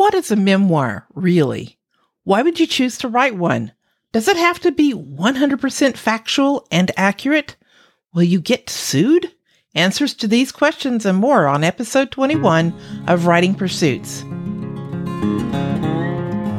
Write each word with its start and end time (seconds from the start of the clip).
What 0.00 0.14
is 0.14 0.30
a 0.30 0.36
memoir, 0.36 1.06
really? 1.14 1.78
Why 2.24 2.40
would 2.40 2.58
you 2.58 2.66
choose 2.66 2.96
to 2.96 3.08
write 3.08 3.36
one? 3.36 3.72
Does 4.12 4.28
it 4.28 4.36
have 4.38 4.58
to 4.60 4.72
be 4.72 4.94
100% 4.94 5.96
factual 5.98 6.66
and 6.70 6.90
accurate? 6.96 7.56
Will 8.14 8.22
you 8.22 8.40
get 8.40 8.70
sued? 8.70 9.30
Answers 9.74 10.14
to 10.14 10.26
these 10.26 10.52
questions 10.52 11.04
and 11.04 11.18
more 11.18 11.46
on 11.46 11.62
episode 11.62 12.10
21 12.12 12.72
of 13.08 13.26
Writing 13.26 13.54
Pursuits. 13.54 14.24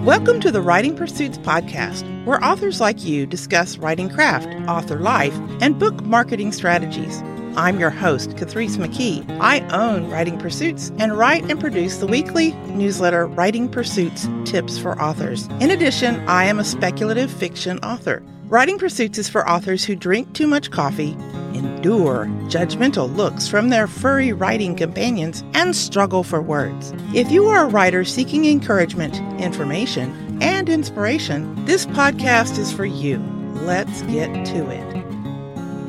Welcome 0.05 0.39
to 0.42 0.52
the 0.52 0.62
Writing 0.62 0.96
Pursuits 0.96 1.39
podcast, 1.39 2.05
where 2.26 2.46
authors 2.46 2.80
like 2.80 3.04
you 3.04 3.26
discuss 3.26 3.80
writing 3.80 4.08
craft, 4.08 4.50
author 4.70 5.00
life, 5.00 5.36
and 5.62 5.80
book 5.80 6.04
marketing 6.04 6.52
strategies. 6.52 7.23
I'm 7.57 7.79
your 7.79 7.89
host, 7.89 8.31
Catrice 8.31 8.77
McKee. 8.77 9.29
I 9.41 9.59
own 9.70 10.09
Writing 10.09 10.38
Pursuits 10.38 10.91
and 11.00 11.18
write 11.18 11.51
and 11.51 11.59
produce 11.59 11.97
the 11.97 12.07
weekly 12.07 12.54
newsletter 12.68 13.27
Writing 13.27 13.68
Pursuits 13.68 14.27
Tips 14.45 14.77
for 14.77 15.00
Authors. 15.01 15.47
In 15.59 15.71
addition, 15.71 16.15
I 16.29 16.45
am 16.45 16.59
a 16.59 16.64
speculative 16.64 17.29
fiction 17.29 17.78
author. 17.79 18.23
Writing 18.45 18.78
Pursuits 18.78 19.18
is 19.18 19.28
for 19.28 19.50
authors 19.50 19.83
who 19.83 19.97
drink 19.97 20.32
too 20.33 20.47
much 20.47 20.71
coffee, 20.71 21.11
endure 21.54 22.25
judgmental 22.47 23.14
looks 23.14 23.50
from 23.50 23.68
their 23.68 23.87
furry 23.87 24.31
writing 24.31 24.75
companions, 24.75 25.43
and 25.54 25.75
struggle 25.75 26.23
for 26.23 26.42
words. 26.42 26.93
If 27.14 27.31
you 27.31 27.47
are 27.47 27.65
a 27.65 27.70
writer 27.70 28.06
seeking 28.06 28.45
encouragement, 28.45 29.18
information, 29.42 30.39
and 30.42 30.70
inspiration, 30.70 31.65
this 31.65 31.86
podcast 31.86 32.58
is 32.58 32.72
for 32.72 32.86
you. 32.86 33.20
Let's 33.56 34.03
get 34.03 34.45
to 34.47 34.70
it. 34.70 35.00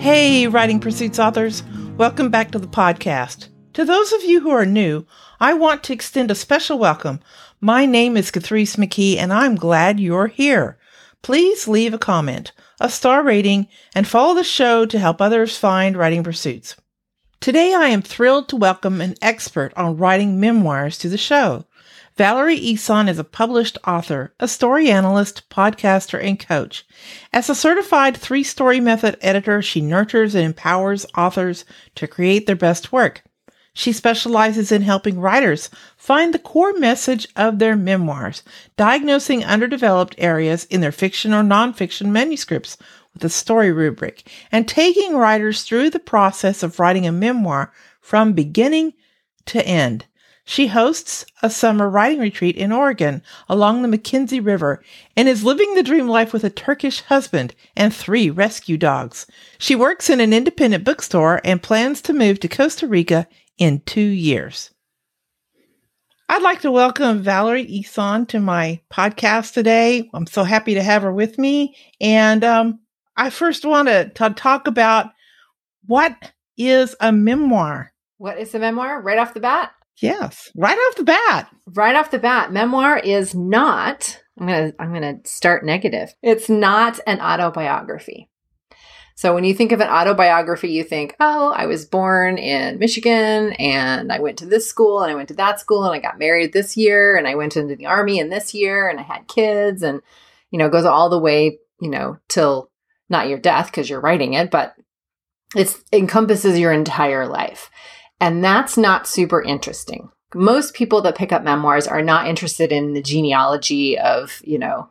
Hey, 0.03 0.49
Writing 0.49 0.81
Pursuits 0.81 1.21
authors, 1.21 1.63
welcome 1.97 2.29
back 2.29 2.51
to 2.51 2.59
the 2.59 2.67
podcast. 2.67 3.47
To 3.75 3.85
those 3.85 4.13
of 4.13 4.25
you 4.25 4.41
who 4.41 4.51
are 4.51 4.67
new, 4.67 5.07
I 5.39 5.55
want 5.55 5.85
to 5.85 5.93
extend 5.93 6.29
a 6.29 6.35
special 6.35 6.77
welcome. 6.77 7.21
My 7.61 7.87
name 7.87 8.17
is 8.17 8.33
Catrice 8.33 8.77
McKee, 8.77 9.17
and 9.17 9.33
I'm 9.33 9.55
glad 9.55 10.01
you're 10.01 10.27
here. 10.27 10.77
Please 11.23 11.69
leave 11.69 11.95
a 11.95 11.99
comment, 11.99 12.51
a 12.81 12.91
star 12.91 13.23
rating, 13.23 13.69
and 13.95 14.05
follow 14.05 14.35
the 14.35 14.43
show 14.43 14.87
to 14.87 14.99
help 14.99 15.21
others 15.21 15.57
find 15.57 15.97
Writing 15.97 16.25
Pursuits. 16.25 16.75
Today, 17.41 17.73
I 17.73 17.87
am 17.87 18.03
thrilled 18.03 18.49
to 18.49 18.57
welcome 18.57 19.01
an 19.01 19.15
expert 19.23 19.73
on 19.77 19.99
writing 19.99 20.41
memoirs 20.41 20.99
to 20.99 21.09
the 21.09 21.17
show. 21.17 21.65
Valerie 22.17 22.61
Ihsan 22.61 23.09
is 23.09 23.19
a 23.19 23.25
published 23.25 23.79
author, 23.87 24.35
a 24.39 24.47
story 24.47 24.91
analyst, 24.91 25.49
podcaster, 25.49 26.23
and 26.23 26.39
coach. 26.39 26.85
As 27.33 27.49
a 27.49 27.55
certified 27.55 28.17
three 28.17 28.43
story 28.43 28.81
method 28.81 29.17
editor, 29.23 29.63
she 29.63 29.81
nurtures 29.81 30.35
and 30.35 30.45
empowers 30.45 31.07
authors 31.17 31.65
to 31.95 32.07
create 32.07 32.47
their 32.47 32.57
best 32.57 32.93
work. 32.93 33.23
She 33.73 33.93
specializes 33.93 34.71
in 34.71 34.83
helping 34.83 35.19
writers 35.19 35.71
find 35.97 36.35
the 36.35 36.39
core 36.39 36.75
message 36.75 37.27
of 37.35 37.59
their 37.59 37.77
memoirs, 37.77 38.43
diagnosing 38.77 39.43
underdeveloped 39.43 40.15
areas 40.19 40.65
in 40.67 40.83
their 40.83 40.93
fiction 40.93 41.33
or 41.33 41.43
nonfiction 41.43 42.09
manuscripts 42.09 42.77
with 43.15 43.25
a 43.25 43.31
story 43.31 43.73
rubric, 43.73 44.31
and 44.51 44.69
taking 44.69 45.17
writers 45.17 45.63
through 45.63 45.89
the 45.89 45.99
process 45.99 46.63
of 46.63 46.79
writing 46.79 47.07
a 47.07 47.13
memoir 47.13 47.73
from 48.03 48.35
beginning 48.35 48.93
to 49.47 49.67
end. 49.67 50.05
She 50.45 50.67
hosts 50.67 51.25
a 51.43 51.49
summer 51.49 51.89
writing 51.89 52.19
retreat 52.19 52.57
in 52.57 52.73
Oregon 52.73 53.23
along 53.49 53.83
the 53.83 53.97
McKenzie 53.97 54.45
River 54.45 54.83
and 55.17 55.29
is 55.29 55.45
living 55.45 55.75
the 55.75 55.85
dream 55.85 56.09
life 56.09 56.33
with 56.33 56.43
a 56.43 56.51
Turkish 56.51 57.01
husband 57.03 57.55
and 57.77 57.95
three 57.95 58.29
rescue 58.29 58.77
dogs. 58.77 59.27
She 59.59 59.77
works 59.77 60.11
in 60.11 60.21
an 60.21 60.33
independent 60.33 60.85
bookstore 60.85 61.41
and 61.45 61.63
plans 61.63 62.03
to 62.03 62.13
move 62.13 62.41
to 62.41 62.49
Costa 62.49 62.89
Rica 62.89 63.29
in 63.57 63.81
two 63.87 64.01
years. 64.01 64.71
I'd 66.29 66.43
like 66.43 66.63
to 66.63 66.73
welcome 66.73 67.23
Valerie 67.23 67.67
Ihsan 67.67 68.27
to 68.29 68.41
my 68.41 68.81
podcast 68.91 69.53
today. 69.53 70.09
I'm 70.13 70.27
so 70.27 70.45
happy 70.45 70.75
to 70.75 70.83
have 70.83 71.03
her 71.03 71.13
with 71.13 71.39
me. 71.39 71.77
And 72.01 72.43
um, 72.43 72.81
I 73.17 73.31
first 73.31 73.65
want 73.65 73.89
to 73.89 74.11
talk 74.35 74.67
about 74.67 75.11
what 75.87 76.33
is 76.57 76.97
a 77.01 77.13
memoir? 77.13 77.93
What 78.19 78.39
is 78.39 78.55
a 78.55 78.59
memoir? 78.59 79.01
Right 79.01 79.19
off 79.19 79.35
the 79.35 79.41
bat? 79.41 79.73
Yes, 80.01 80.51
right 80.57 80.77
off 80.77 80.97
the 80.97 81.05
bat. 81.05 81.49
Right 81.67 81.95
off 81.95 82.11
the 82.11 82.19
bat, 82.19 82.53
memoir 82.53 82.99
is 82.99 83.35
not. 83.35 84.21
I'm 84.39 84.47
gonna 84.47 84.73
I'm 84.79 84.93
gonna 84.93 85.19
start 85.25 85.65
negative. 85.65 86.15
It's 86.23 86.49
not 86.49 86.99
an 87.07 87.21
autobiography. 87.21 88.29
So 89.15 89.35
when 89.35 89.45
you 89.45 89.55
think 89.55 89.73
of 89.73 89.81
an 89.81 89.89
autobiography, 89.89 90.73
you 90.73 90.83
think, 90.83 91.15
oh, 91.21 91.53
I 91.53 91.67
was 91.67 91.85
born 91.85 92.39
in 92.39 92.79
Michigan 92.79 93.53
and 93.53 94.11
I 94.11 94.19
went 94.19 94.39
to 94.39 94.47
this 94.47 94.67
school 94.67 95.03
and 95.03 95.13
I 95.13 95.15
went 95.15 95.29
to 95.29 95.35
that 95.35 95.61
school 95.61 95.85
and 95.85 95.95
I 95.95 95.99
got 95.99 96.19
married 96.19 96.53
this 96.53 96.77
year 96.77 97.17
and 97.17 97.29
I 97.29 97.35
went 97.35 97.57
into 97.57 97.77
the 97.77 97.87
army 97.87 98.19
in 98.19 98.31
this 98.31 98.55
year 98.55 98.89
and 98.89 98.99
I 98.99 99.03
had 99.03 99.29
kids 99.29 99.83
and 99.83 100.01
you 100.53 100.59
know, 100.59 100.69
goes 100.69 100.85
all 100.85 101.09
the 101.09 101.19
way, 101.19 101.59
you 101.81 101.91
know, 101.91 102.19
till 102.29 102.71
not 103.09 103.29
your 103.29 103.39
death 103.39 103.67
because 103.67 103.91
you're 103.91 104.01
writing 104.01 104.35
it, 104.35 104.51
but 104.51 104.75
it 105.57 105.75
encompasses 105.93 106.59
your 106.59 106.73
entire 106.73 107.27
life. 107.27 107.71
And 108.23 108.45
that's 108.45 108.79
not 108.79 109.09
super 109.09 109.43
interesting. 109.43 110.09
Most 110.33 110.75
people 110.75 111.03
that 111.03 111.17
pick 111.17 111.33
up 111.33 111.43
memoirs 111.43 111.89
are 111.89 112.03
not 112.03 112.29
interested 112.29 112.71
in 112.71 112.93
the 112.93 113.03
genealogy 113.03 113.99
of, 113.99 114.41
you 114.45 114.61
know, 114.61 114.89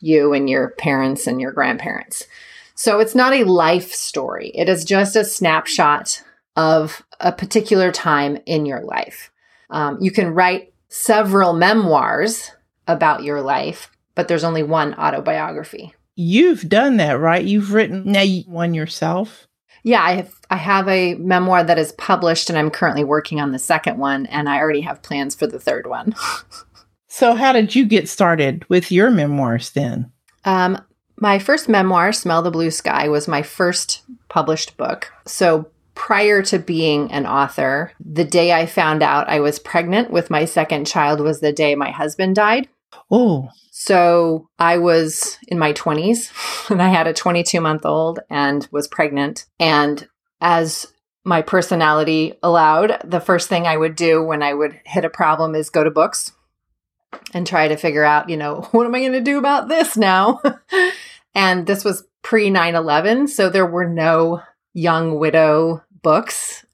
you 0.00 0.32
and 0.32 0.48
your 0.48 0.70
parents 0.70 1.26
and 1.26 1.42
your 1.42 1.52
grandparents. 1.52 2.24
So 2.74 3.00
it's 3.00 3.14
not 3.14 3.34
a 3.34 3.44
life 3.44 3.92
story. 3.92 4.50
It 4.54 4.70
is 4.70 4.86
just 4.86 5.14
a 5.14 5.26
snapshot 5.26 6.22
of 6.56 7.04
a 7.20 7.32
particular 7.32 7.92
time 7.92 8.38
in 8.46 8.64
your 8.64 8.80
life. 8.80 9.30
Um, 9.68 9.98
you 10.00 10.10
can 10.10 10.32
write 10.32 10.72
several 10.88 11.52
memoirs 11.52 12.50
about 12.88 13.24
your 13.24 13.42
life, 13.42 13.90
but 14.14 14.26
there's 14.26 14.42
only 14.42 14.62
one 14.62 14.94
autobiography. 14.94 15.94
You've 16.16 16.66
done 16.66 16.96
that, 16.96 17.20
right? 17.20 17.44
You've 17.44 17.74
written 17.74 18.10
now 18.10 18.24
one 18.46 18.72
yourself. 18.72 19.48
Yeah, 19.84 20.02
I 20.02 20.14
have 20.14 20.34
I 20.50 20.56
have 20.56 20.88
a 20.88 21.14
memoir 21.14 21.62
that 21.62 21.78
is 21.78 21.92
published 21.92 22.48
and 22.48 22.58
I'm 22.58 22.70
currently 22.70 23.04
working 23.04 23.40
on 23.40 23.52
the 23.52 23.58
second 23.58 23.98
one 23.98 24.26
and 24.26 24.48
I 24.48 24.58
already 24.58 24.80
have 24.80 25.02
plans 25.02 25.34
for 25.34 25.46
the 25.46 25.60
third 25.60 25.86
one. 25.86 26.14
so 27.06 27.34
how 27.34 27.52
did 27.52 27.74
you 27.74 27.84
get 27.84 28.08
started 28.08 28.64
with 28.68 28.90
your 28.90 29.10
memoirs 29.10 29.70
then? 29.70 30.10
Um 30.44 30.82
my 31.16 31.38
first 31.38 31.68
memoir, 31.68 32.12
Smell 32.12 32.42
the 32.42 32.50
Blue 32.50 32.70
Sky, 32.70 33.08
was 33.08 33.28
my 33.28 33.42
first 33.42 34.02
published 34.28 34.76
book. 34.76 35.12
So 35.26 35.68
prior 35.94 36.42
to 36.42 36.58
being 36.58 37.12
an 37.12 37.26
author, 37.26 37.92
the 38.04 38.24
day 38.24 38.52
I 38.52 38.66
found 38.66 39.02
out 39.02 39.28
I 39.28 39.38
was 39.40 39.58
pregnant 39.58 40.10
with 40.10 40.30
my 40.30 40.44
second 40.44 40.86
child 40.86 41.20
was 41.20 41.40
the 41.40 41.52
day 41.52 41.74
my 41.74 41.90
husband 41.90 42.34
died. 42.34 42.68
Oh. 43.10 43.50
So 43.76 44.50
I 44.56 44.78
was 44.78 45.36
in 45.48 45.58
my 45.58 45.72
20s 45.72 46.70
and 46.70 46.80
I 46.80 46.90
had 46.90 47.08
a 47.08 47.12
22 47.12 47.60
month 47.60 47.84
old 47.84 48.20
and 48.30 48.68
was 48.70 48.86
pregnant. 48.86 49.46
And 49.58 50.08
as 50.40 50.86
my 51.24 51.42
personality 51.42 52.34
allowed, 52.40 53.00
the 53.02 53.18
first 53.18 53.48
thing 53.48 53.66
I 53.66 53.76
would 53.76 53.96
do 53.96 54.22
when 54.22 54.44
I 54.44 54.54
would 54.54 54.80
hit 54.84 55.04
a 55.04 55.10
problem 55.10 55.56
is 55.56 55.70
go 55.70 55.82
to 55.82 55.90
books 55.90 56.30
and 57.32 57.44
try 57.44 57.66
to 57.66 57.76
figure 57.76 58.04
out, 58.04 58.30
you 58.30 58.36
know, 58.36 58.60
what 58.70 58.86
am 58.86 58.94
I 58.94 59.00
going 59.00 59.10
to 59.12 59.20
do 59.20 59.38
about 59.38 59.66
this 59.66 59.96
now? 59.96 60.40
and 61.34 61.66
this 61.66 61.84
was 61.84 62.06
pre 62.22 62.50
9 62.50 62.76
11. 62.76 63.26
So 63.26 63.50
there 63.50 63.66
were 63.66 63.88
no 63.88 64.40
young 64.72 65.18
widow 65.18 65.82
books, 66.00 66.64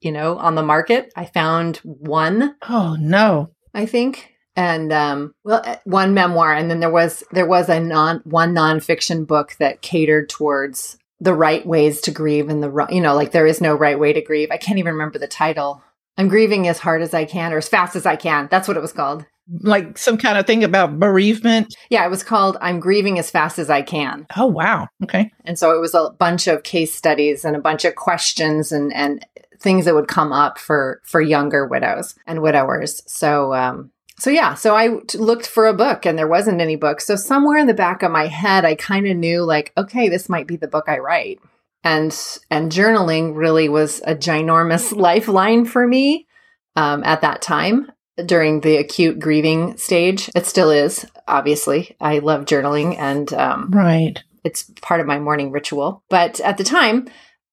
you 0.00 0.10
know, 0.10 0.36
on 0.38 0.56
the 0.56 0.64
market. 0.64 1.12
I 1.14 1.26
found 1.26 1.76
one. 1.84 2.56
Oh, 2.68 2.96
no. 2.98 3.52
I 3.72 3.86
think 3.86 4.34
and 4.58 4.92
um, 4.92 5.34
well, 5.44 5.62
eh, 5.64 5.76
one 5.84 6.14
memoir, 6.14 6.52
and 6.52 6.68
then 6.68 6.80
there 6.80 6.90
was 6.90 7.22
there 7.30 7.46
was 7.46 7.68
a 7.68 7.78
non 7.78 8.18
one 8.24 8.52
nonfiction 8.52 9.24
book 9.24 9.54
that 9.60 9.82
catered 9.82 10.28
towards 10.28 10.98
the 11.20 11.32
right 11.32 11.64
ways 11.64 12.00
to 12.00 12.10
grieve 12.10 12.48
and 12.48 12.60
the 12.60 12.68
wrong, 12.68 12.92
you 12.92 13.00
know 13.00 13.14
like 13.14 13.30
there 13.30 13.46
is 13.46 13.60
no 13.60 13.74
right 13.74 13.98
way 13.98 14.12
to 14.12 14.20
grieve. 14.20 14.48
I 14.50 14.56
can't 14.56 14.80
even 14.80 14.94
remember 14.94 15.20
the 15.20 15.28
title. 15.28 15.80
I'm 16.16 16.26
grieving 16.26 16.66
as 16.66 16.80
hard 16.80 17.02
as 17.02 17.14
I 17.14 17.24
can 17.24 17.52
or 17.52 17.58
as 17.58 17.68
fast 17.68 17.94
as 17.94 18.04
I 18.04 18.16
can. 18.16 18.48
That's 18.50 18.66
what 18.66 18.76
it 18.76 18.80
was 18.80 18.92
called. 18.92 19.24
Like 19.60 19.96
some 19.96 20.18
kind 20.18 20.36
of 20.36 20.46
thing 20.46 20.64
about 20.64 20.98
bereavement. 20.98 21.76
Yeah, 21.88 22.04
it 22.04 22.10
was 22.10 22.24
called 22.24 22.56
I'm 22.60 22.80
grieving 22.80 23.20
as 23.20 23.30
fast 23.30 23.60
as 23.60 23.70
I 23.70 23.82
can. 23.82 24.26
Oh 24.36 24.46
wow. 24.46 24.88
Okay. 25.04 25.30
And 25.44 25.56
so 25.56 25.70
it 25.70 25.80
was 25.80 25.94
a 25.94 26.10
bunch 26.18 26.48
of 26.48 26.64
case 26.64 26.92
studies 26.92 27.44
and 27.44 27.54
a 27.54 27.60
bunch 27.60 27.84
of 27.84 27.94
questions 27.94 28.72
and 28.72 28.92
and 28.92 29.24
things 29.60 29.84
that 29.84 29.94
would 29.94 30.08
come 30.08 30.32
up 30.32 30.58
for 30.58 31.00
for 31.04 31.20
younger 31.20 31.64
widows 31.64 32.16
and 32.26 32.42
widowers. 32.42 33.04
So 33.06 33.54
um 33.54 33.92
so 34.18 34.30
yeah, 34.30 34.54
so 34.54 34.74
I 34.74 34.98
looked 35.14 35.46
for 35.46 35.66
a 35.66 35.74
book 35.74 36.04
and 36.04 36.18
there 36.18 36.26
wasn't 36.26 36.60
any 36.60 36.76
book. 36.76 37.00
So 37.00 37.14
somewhere 37.14 37.56
in 37.56 37.68
the 37.68 37.74
back 37.74 38.02
of 38.02 38.10
my 38.10 38.26
head, 38.26 38.64
I 38.64 38.74
kind 38.74 39.06
of 39.06 39.16
knew 39.16 39.44
like, 39.44 39.72
okay, 39.76 40.08
this 40.08 40.28
might 40.28 40.46
be 40.46 40.56
the 40.56 40.68
book 40.68 40.86
I 40.88 40.98
write. 40.98 41.40
And 41.84 42.12
and 42.50 42.72
journaling 42.72 43.36
really 43.36 43.68
was 43.68 44.00
a 44.04 44.16
ginormous 44.16 44.94
lifeline 44.96 45.64
for 45.64 45.86
me 45.86 46.26
um, 46.74 47.04
at 47.04 47.20
that 47.20 47.42
time 47.42 47.90
during 48.26 48.60
the 48.60 48.76
acute 48.76 49.20
grieving 49.20 49.76
stage. 49.76 50.28
It 50.34 50.46
still 50.46 50.70
is, 50.70 51.06
obviously. 51.28 51.96
I 52.00 52.18
love 52.18 52.44
journaling 52.44 52.98
and 52.98 53.32
um, 53.32 53.70
right, 53.70 54.20
it's 54.42 54.64
part 54.82 55.00
of 55.00 55.06
my 55.06 55.20
morning 55.20 55.52
ritual. 55.52 56.02
But 56.10 56.40
at 56.40 56.58
the 56.58 56.64
time, 56.64 57.08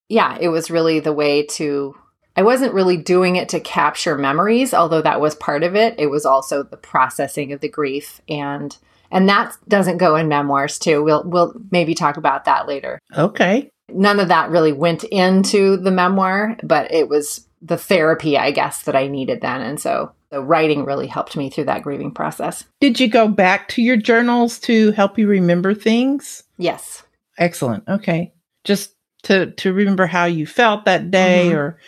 yeah, 0.09 0.37
it 0.39 0.49
was 0.49 0.71
really 0.71 0.99
the 0.99 1.13
way 1.13 1.45
to 1.45 1.95
I 2.35 2.43
wasn't 2.43 2.73
really 2.73 2.97
doing 2.97 3.35
it 3.37 3.49
to 3.49 3.59
capture 3.59 4.17
memories, 4.17 4.73
although 4.73 5.01
that 5.01 5.21
was 5.21 5.35
part 5.35 5.63
of 5.63 5.75
it. 5.75 5.95
It 5.97 6.07
was 6.07 6.25
also 6.25 6.63
the 6.63 6.77
processing 6.77 7.53
of 7.53 7.61
the 7.61 7.69
grief 7.69 8.21
and 8.27 8.75
and 9.11 9.29
that 9.29 9.55
doesn't 9.67 9.97
go 9.97 10.15
in 10.15 10.27
memoirs 10.27 10.77
too. 10.79 11.03
We'll 11.03 11.23
we'll 11.23 11.53
maybe 11.71 11.95
talk 11.95 12.17
about 12.17 12.45
that 12.45 12.67
later. 12.67 12.99
Okay. 13.15 13.69
None 13.89 14.19
of 14.19 14.29
that 14.29 14.49
really 14.49 14.73
went 14.73 15.03
into 15.05 15.77
the 15.77 15.91
memoir, 15.91 16.57
but 16.63 16.91
it 16.91 17.07
was 17.07 17.47
the 17.61 17.77
therapy, 17.77 18.37
I 18.37 18.51
guess, 18.51 18.81
that 18.83 18.95
I 18.95 19.07
needed 19.07 19.41
then. 19.41 19.61
And 19.61 19.79
so 19.79 20.11
the 20.31 20.41
writing 20.41 20.85
really 20.85 21.07
helped 21.07 21.37
me 21.37 21.49
through 21.49 21.65
that 21.65 21.83
grieving 21.83 22.11
process. 22.11 22.65
Did 22.81 22.99
you 22.99 23.07
go 23.07 23.27
back 23.27 23.69
to 23.69 23.81
your 23.81 23.95
journals 23.95 24.59
to 24.61 24.91
help 24.91 25.17
you 25.19 25.27
remember 25.27 25.73
things? 25.73 26.43
Yes. 26.57 27.03
Excellent. 27.37 27.87
Okay. 27.87 28.33
Just 28.63 28.95
to 29.23 29.51
to 29.51 29.71
remember 29.71 30.07
how 30.07 30.25
you 30.25 30.45
felt 30.47 30.85
that 30.85 31.11
day 31.11 31.49
Mhm. 31.51 31.55
or 31.55 31.79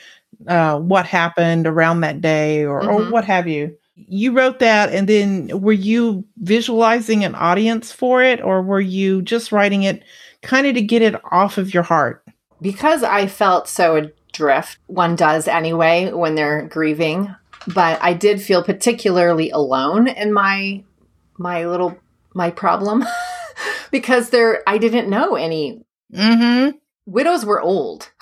uh, 0.48 0.78
what 0.80 1.06
happened 1.06 1.66
around 1.68 2.01
that 2.01 2.22
day 2.22 2.63
or, 2.66 2.81
or 2.81 3.01
Mhm. 3.04 3.10
what 3.10 3.25
have 3.25 3.48
you. 3.48 3.75
You 3.95 4.31
wrote 4.34 4.60
that 4.60 4.94
and 4.94 5.07
then 5.10 5.50
were 5.62 5.72
you 5.74 6.25
visualizing 6.38 7.24
an 7.24 7.34
audience 7.36 7.92
for 7.92 8.22
it 8.22 8.42
or 8.42 8.62
were 8.62 8.80
you 8.81 9.22
just 9.24 9.51
writing 9.51 9.84
it 9.84 10.04
kind 10.44 10.68
of 10.68 10.75
to 10.75 10.81
get 10.81 11.01
it 11.01 11.16
off 11.31 11.57
of 11.57 11.74
your 11.74 11.84
heart? 11.84 12.24
because 12.62 13.04
I 13.04 13.28
felt 13.28 13.68
so 13.68 14.10
adrift, 14.34 14.80
one 14.88 15.16
does 15.16 15.48
anyway 15.48 16.12
when 16.12 16.34
they're 16.36 16.68
grieving, 16.68 17.33
but 17.68 18.00
I 18.01 18.13
did 18.13 18.42
feel 18.42 18.63
particularly 18.63 19.51
alone 19.51 20.07
in 20.07 20.33
my 20.33 20.83
my 21.38 21.66
little 21.68 21.98
my 22.33 22.50
problem 22.51 23.04
because 23.92 24.30
there 24.31 24.62
I 24.68 24.78
didn't 24.78 25.10
know 25.10 25.36
any 25.36 25.83
Mm-hmm. 26.13 26.78
widows 27.06 27.45
were 27.45 27.62
old. 27.62 28.12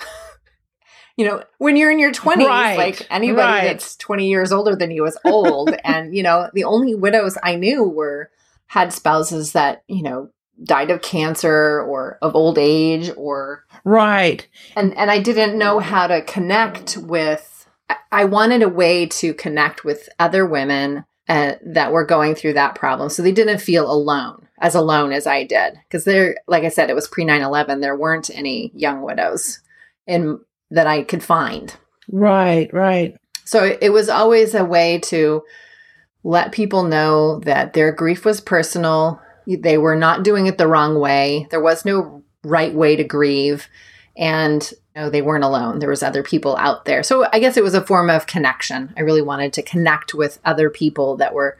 you 1.16 1.26
know, 1.26 1.42
when 1.58 1.76
you're 1.76 1.90
in 1.90 1.98
your 1.98 2.12
20s, 2.12 2.46
Right, 2.46 2.76
like 2.76 3.06
anybody 3.10 3.42
right. 3.52 3.64
that's 3.64 3.96
20 3.96 4.28
years 4.28 4.52
older 4.52 4.76
than 4.76 4.90
you 4.90 5.06
is 5.06 5.18
old 5.24 5.74
and 5.84 6.14
you 6.14 6.22
know, 6.22 6.50
the 6.52 6.64
only 6.64 6.94
widows 6.94 7.38
I 7.42 7.56
knew 7.56 7.84
were 7.84 8.30
had 8.66 8.92
spouses 8.92 9.52
that, 9.52 9.82
you 9.88 10.02
know, 10.02 10.30
died 10.62 10.90
of 10.90 11.02
cancer 11.02 11.80
or 11.82 12.18
of 12.22 12.34
old 12.34 12.58
age 12.58 13.10
or 13.16 13.64
Right. 13.84 14.46
and 14.74 14.96
and 14.96 15.10
I 15.10 15.20
didn't 15.20 15.58
know 15.58 15.78
how 15.80 16.06
to 16.06 16.22
connect 16.22 16.96
with. 16.96 17.52
I- 18.10 18.24
wanted 18.24 18.62
a 18.62 18.68
way 18.68 19.06
to 19.06 19.32
connect 19.34 19.84
with 19.84 20.08
other 20.18 20.44
women 20.44 21.04
uh, 21.28 21.52
that 21.64 21.92
were 21.92 22.04
going 22.04 22.34
through 22.34 22.54
that 22.54 22.74
problem, 22.74 23.08
so 23.10 23.22
they 23.22 23.32
didn't 23.32 23.58
feel 23.58 23.90
alone, 23.90 24.48
as 24.60 24.74
alone 24.74 25.12
as 25.12 25.26
I 25.26 25.44
did. 25.44 25.74
Because 25.86 26.04
there, 26.04 26.36
like 26.48 26.64
I 26.64 26.68
said, 26.68 26.88
it 26.88 26.94
was 26.94 27.08
pre 27.08 27.24
9-11. 27.24 27.80
There 27.80 27.96
weren't 27.96 28.30
any 28.32 28.72
young 28.74 29.02
widows 29.02 29.60
in 30.06 30.40
that 30.70 30.86
I 30.86 31.02
could 31.02 31.22
find. 31.22 31.74
Right. 32.10 32.72
Right. 32.72 33.16
So 33.44 33.76
it 33.80 33.90
was 33.90 34.08
always 34.08 34.54
a 34.54 34.64
way 34.64 34.98
to 35.04 35.42
let 36.24 36.52
people 36.52 36.82
know 36.82 37.38
that 37.40 37.72
their 37.72 37.92
grief 37.92 38.24
was 38.24 38.40
personal. 38.40 39.20
They 39.46 39.78
were 39.78 39.94
not 39.94 40.24
doing 40.24 40.46
it 40.46 40.58
the 40.58 40.66
wrong 40.66 40.98
way. 40.98 41.46
There 41.50 41.62
was 41.62 41.84
no 41.84 42.24
right 42.42 42.74
way 42.74 42.96
to 42.96 43.04
grieve. 43.04 43.68
And 44.16 44.68
you 44.96 45.02
know, 45.02 45.10
they 45.10 45.22
weren't 45.22 45.44
alone. 45.44 45.78
There 45.78 45.90
was 45.90 46.02
other 46.02 46.22
people 46.22 46.56
out 46.56 46.86
there. 46.86 47.02
So 47.02 47.26
I 47.32 47.38
guess 47.38 47.56
it 47.56 47.62
was 47.62 47.74
a 47.74 47.84
form 47.84 48.10
of 48.10 48.26
connection. 48.26 48.92
I 48.96 49.02
really 49.02 49.22
wanted 49.22 49.52
to 49.54 49.62
connect 49.62 50.14
with 50.14 50.40
other 50.44 50.70
people 50.70 51.16
that 51.18 51.34
were 51.34 51.58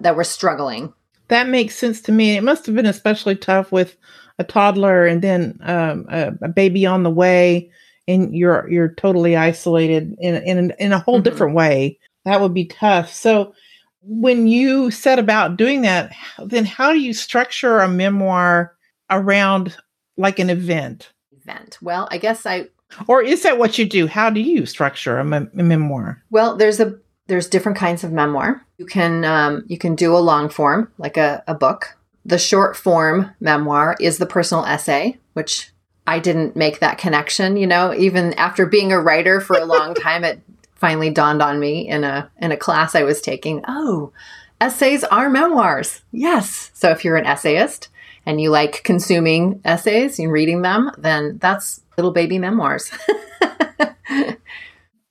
that 0.00 0.16
were 0.16 0.24
struggling. 0.24 0.94
That 1.28 1.48
makes 1.48 1.76
sense 1.76 2.00
to 2.02 2.12
me. 2.12 2.36
It 2.36 2.44
must 2.44 2.66
have 2.66 2.74
been 2.74 2.86
especially 2.86 3.36
tough 3.36 3.72
with 3.72 3.96
a 4.38 4.44
toddler 4.44 5.06
and 5.06 5.22
then 5.22 5.58
um, 5.62 6.06
a, 6.08 6.32
a 6.42 6.48
baby 6.48 6.86
on 6.86 7.02
the 7.02 7.10
way, 7.10 7.70
and 8.08 8.34
you're 8.34 8.68
you're 8.68 8.94
totally 8.94 9.36
isolated 9.36 10.14
in 10.20 10.36
in 10.42 10.72
in 10.78 10.92
a 10.92 10.98
whole 10.98 11.20
Mhm. 11.20 11.24
different 11.24 11.54
way. 11.54 11.98
That 12.24 12.40
would 12.40 12.54
be 12.54 12.66
tough. 12.66 13.12
So, 13.12 13.54
when 14.02 14.46
you 14.46 14.90
set 14.90 15.18
about 15.18 15.56
doing 15.56 15.82
that, 15.82 16.12
then 16.44 16.64
how 16.64 16.92
do 16.92 16.98
you 17.00 17.12
structure 17.12 17.78
a 17.80 17.88
memoir 17.88 18.74
around 19.10 19.76
like 20.16 20.38
an 20.38 20.50
event, 20.50 21.10
Event. 21.44 21.78
Well, 21.82 22.06
I 22.10 22.18
guess 22.18 22.46
I 22.46 22.68
or 23.08 23.22
is 23.22 23.42
that 23.42 23.58
what 23.58 23.78
you 23.78 23.84
do? 23.86 24.06
How 24.06 24.28
do 24.30 24.40
you 24.40 24.66
structure 24.66 25.18
a, 25.18 25.24
mem- 25.24 25.50
a 25.58 25.62
memoir? 25.62 26.22
Well, 26.30 26.56
there's 26.56 26.78
a 26.80 26.98
there's 27.26 27.48
different 27.48 27.78
kinds 27.78 28.04
of 28.04 28.12
memoir. 28.12 28.64
You 28.78 28.86
can 28.86 29.24
um, 29.24 29.64
you 29.66 29.78
can 29.78 29.94
do 29.94 30.14
a 30.14 30.18
long 30.18 30.48
form 30.48 30.90
like 30.98 31.16
a, 31.16 31.42
a 31.48 31.54
book. 31.54 31.96
The 32.24 32.38
short 32.38 32.76
form 32.76 33.30
memoir 33.40 33.96
is 33.98 34.18
the 34.18 34.26
personal 34.26 34.64
essay, 34.64 35.18
which 35.32 35.71
I 36.06 36.18
didn't 36.18 36.56
make 36.56 36.80
that 36.80 36.98
connection. 36.98 37.56
You 37.56 37.66
know, 37.66 37.94
even 37.94 38.34
after 38.34 38.66
being 38.66 38.92
a 38.92 39.00
writer 39.00 39.40
for 39.40 39.56
a 39.56 39.64
long 39.64 39.94
time, 40.08 40.24
it 40.24 40.40
finally 40.74 41.10
dawned 41.10 41.42
on 41.42 41.60
me 41.60 41.88
in 41.88 42.04
a 42.04 42.30
in 42.38 42.52
a 42.52 42.56
class 42.56 42.94
I 42.94 43.04
was 43.04 43.20
taking. 43.20 43.64
Oh, 43.66 44.12
essays 44.60 45.04
are 45.04 45.30
memoirs. 45.30 46.02
Yes. 46.12 46.70
So 46.74 46.90
if 46.90 47.04
you're 47.04 47.16
an 47.16 47.26
essayist 47.26 47.88
and 48.26 48.40
you 48.40 48.50
like 48.50 48.84
consuming 48.84 49.60
essays 49.64 50.18
and 50.18 50.30
reading 50.30 50.62
them, 50.62 50.90
then 50.98 51.38
that's 51.40 51.82
little 51.96 52.12
baby 52.12 52.38
memoirs. 52.38 52.90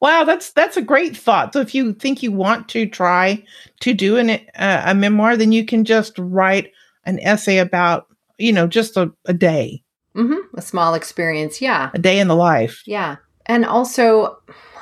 Wow, 0.02 0.24
that's 0.24 0.52
that's 0.52 0.78
a 0.78 0.82
great 0.82 1.16
thought. 1.16 1.54
So 1.54 1.62
if 1.62 1.76
you 1.76 1.94
think 1.94 2.24
you 2.24 2.32
want 2.32 2.68
to 2.70 2.88
try 2.88 3.44
to 3.82 3.94
do 3.94 4.18
an, 4.18 4.32
uh, 4.32 4.82
a 4.88 4.96
memoir, 4.96 5.38
then 5.38 5.52
you 5.52 5.64
can 5.64 5.86
just 5.86 6.18
write 6.18 6.72
an 7.06 7.20
essay 7.20 7.60
about 7.60 8.08
you 8.40 8.52
know 8.52 8.66
just 8.66 8.98
a, 8.98 9.12
a 9.26 9.34
day, 9.34 9.84
hmm 10.14 10.36
A 10.56 10.62
small 10.62 10.94
experience. 10.94 11.62
Yeah. 11.62 11.92
a 11.94 12.00
day 12.00 12.20
in 12.20 12.28
the 12.28 12.36
life. 12.36 12.84
Yeah. 12.86 13.18
And 13.46 13.66
also, 13.66 14.38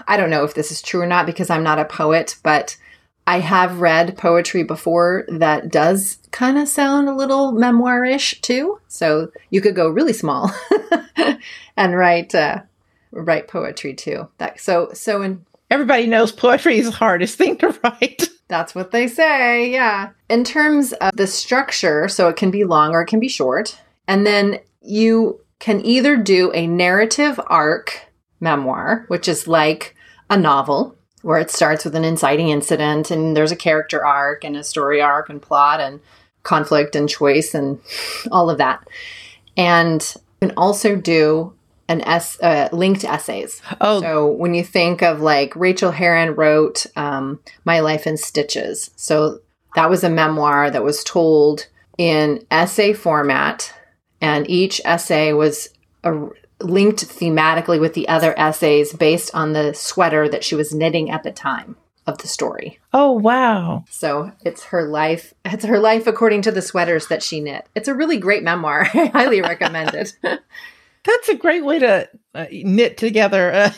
I 0.07 0.17
don't 0.17 0.29
know 0.29 0.43
if 0.43 0.53
this 0.53 0.71
is 0.71 0.81
true 0.81 1.01
or 1.01 1.07
not 1.07 1.25
because 1.25 1.49
I'm 1.49 1.63
not 1.63 1.79
a 1.79 1.85
poet, 1.85 2.35
but 2.43 2.77
I 3.25 3.39
have 3.39 3.79
read 3.79 4.17
poetry 4.17 4.63
before 4.63 5.25
that 5.27 5.69
does 5.71 6.17
kind 6.31 6.57
of 6.57 6.67
sound 6.67 7.07
a 7.07 7.15
little 7.15 7.51
memoir 7.51 8.03
ish 8.03 8.41
too. 8.41 8.79
So 8.87 9.31
you 9.51 9.61
could 9.61 9.75
go 9.75 9.89
really 9.89 10.13
small 10.13 10.51
and 11.77 11.95
write 11.95 12.33
uh, 12.33 12.63
write 13.11 13.47
poetry 13.47 13.93
too. 13.93 14.27
That 14.39 14.59
so 14.59 14.89
so 14.93 15.21
in 15.21 15.45
Everybody 15.71 16.07
knows 16.07 16.31
poetry 16.31 16.79
is 16.79 16.87
the 16.87 16.91
hardest 16.91 17.37
thing 17.37 17.55
to 17.57 17.79
write. 17.83 18.27
that's 18.47 18.73
what 18.73 18.89
they 18.89 19.07
say. 19.07 19.69
Yeah. 19.69 20.09
In 20.27 20.43
terms 20.43 20.93
of 20.93 21.11
the 21.15 21.27
structure, 21.27 22.07
so 22.07 22.27
it 22.27 22.35
can 22.35 22.49
be 22.49 22.63
long 22.63 22.93
or 22.93 23.01
it 23.03 23.07
can 23.07 23.19
be 23.19 23.27
short. 23.29 23.79
And 24.07 24.25
then 24.25 24.59
you 24.89 25.41
can 25.59 25.85
either 25.85 26.17
do 26.17 26.51
a 26.53 26.67
narrative 26.67 27.39
arc 27.47 28.07
memoir, 28.39 29.05
which 29.07 29.27
is 29.27 29.47
like 29.47 29.95
a 30.29 30.37
novel 30.37 30.95
where 31.21 31.39
it 31.39 31.51
starts 31.51 31.83
with 31.83 31.95
an 31.95 32.05
inciting 32.05 32.49
incident 32.49 33.11
and 33.11 33.35
there's 33.35 33.51
a 33.51 33.57
character 33.57 34.05
arc 34.05 34.43
and 34.43 34.55
a 34.55 34.63
story 34.63 35.01
arc 35.01 35.29
and 35.29 35.41
plot 35.41 35.81
and 35.81 35.99
conflict 36.43 36.95
and 36.95 37.09
choice 37.09 37.53
and 37.53 37.79
all 38.31 38.49
of 38.49 38.57
that. 38.57 38.87
And 39.57 40.01
you 40.41 40.47
can 40.47 40.57
also 40.57 40.95
do 40.95 41.53
an 41.89 42.01
s 42.01 42.39
uh, 42.41 42.69
linked 42.71 43.03
essays. 43.03 43.61
Oh, 43.81 43.99
So 44.01 44.27
when 44.27 44.53
you 44.53 44.63
think 44.63 45.01
of 45.01 45.21
like 45.21 45.55
Rachael 45.55 45.91
Herron 45.91 46.35
wrote 46.35 46.85
um, 46.95 47.39
My 47.65 47.81
Life 47.81 48.07
in 48.07 48.15
Stitches. 48.15 48.91
So 48.95 49.39
that 49.75 49.89
was 49.89 50.03
a 50.03 50.09
memoir 50.09 50.71
that 50.71 50.83
was 50.83 51.03
told 51.03 51.67
in 51.97 52.45
essay 52.49 52.93
format, 52.93 53.73
and 54.21 54.49
each 54.49 54.81
essay 54.85 55.33
was 55.33 55.69
a, 56.03 56.27
linked 56.61 57.07
thematically 57.07 57.79
with 57.79 57.93
the 57.93 58.07
other 58.07 58.37
essays 58.37 58.93
based 58.93 59.33
on 59.33 59.53
the 59.53 59.73
sweater 59.73 60.27
that 60.27 60.43
she 60.43 60.55
was 60.55 60.73
knitting 60.73 61.09
at 61.09 61.23
the 61.23 61.31
time 61.31 61.77
of 62.07 62.17
the 62.17 62.27
story. 62.27 62.79
oh 62.91 63.11
wow. 63.11 63.85
So 63.89 64.31
it's 64.43 64.63
her 64.65 64.83
life. 64.83 65.33
It's 65.45 65.65
her 65.65 65.79
life 65.79 66.07
according 66.07 66.41
to 66.43 66.51
the 66.51 66.61
sweaters 66.61 67.07
that 67.07 67.21
she 67.21 67.39
knit. 67.39 67.67
It's 67.75 67.87
a 67.87 67.93
really 67.93 68.17
great 68.17 68.43
memoir. 68.43 68.87
I 68.93 69.05
highly 69.07 69.41
recommend 69.41 69.93
it. 69.93 70.13
That's 70.23 71.29
a 71.29 71.35
great 71.35 71.63
way 71.63 71.79
to 71.79 72.09
uh, 72.35 72.45
knit 72.51 72.97
together 72.97 73.49
a, 73.49 73.73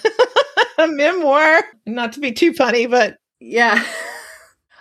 a 0.80 0.88
memoir. 0.88 1.62
Not 1.86 2.14
to 2.14 2.20
be 2.20 2.32
too 2.32 2.54
funny, 2.54 2.88
but 2.88 3.18
Yeah. 3.40 3.84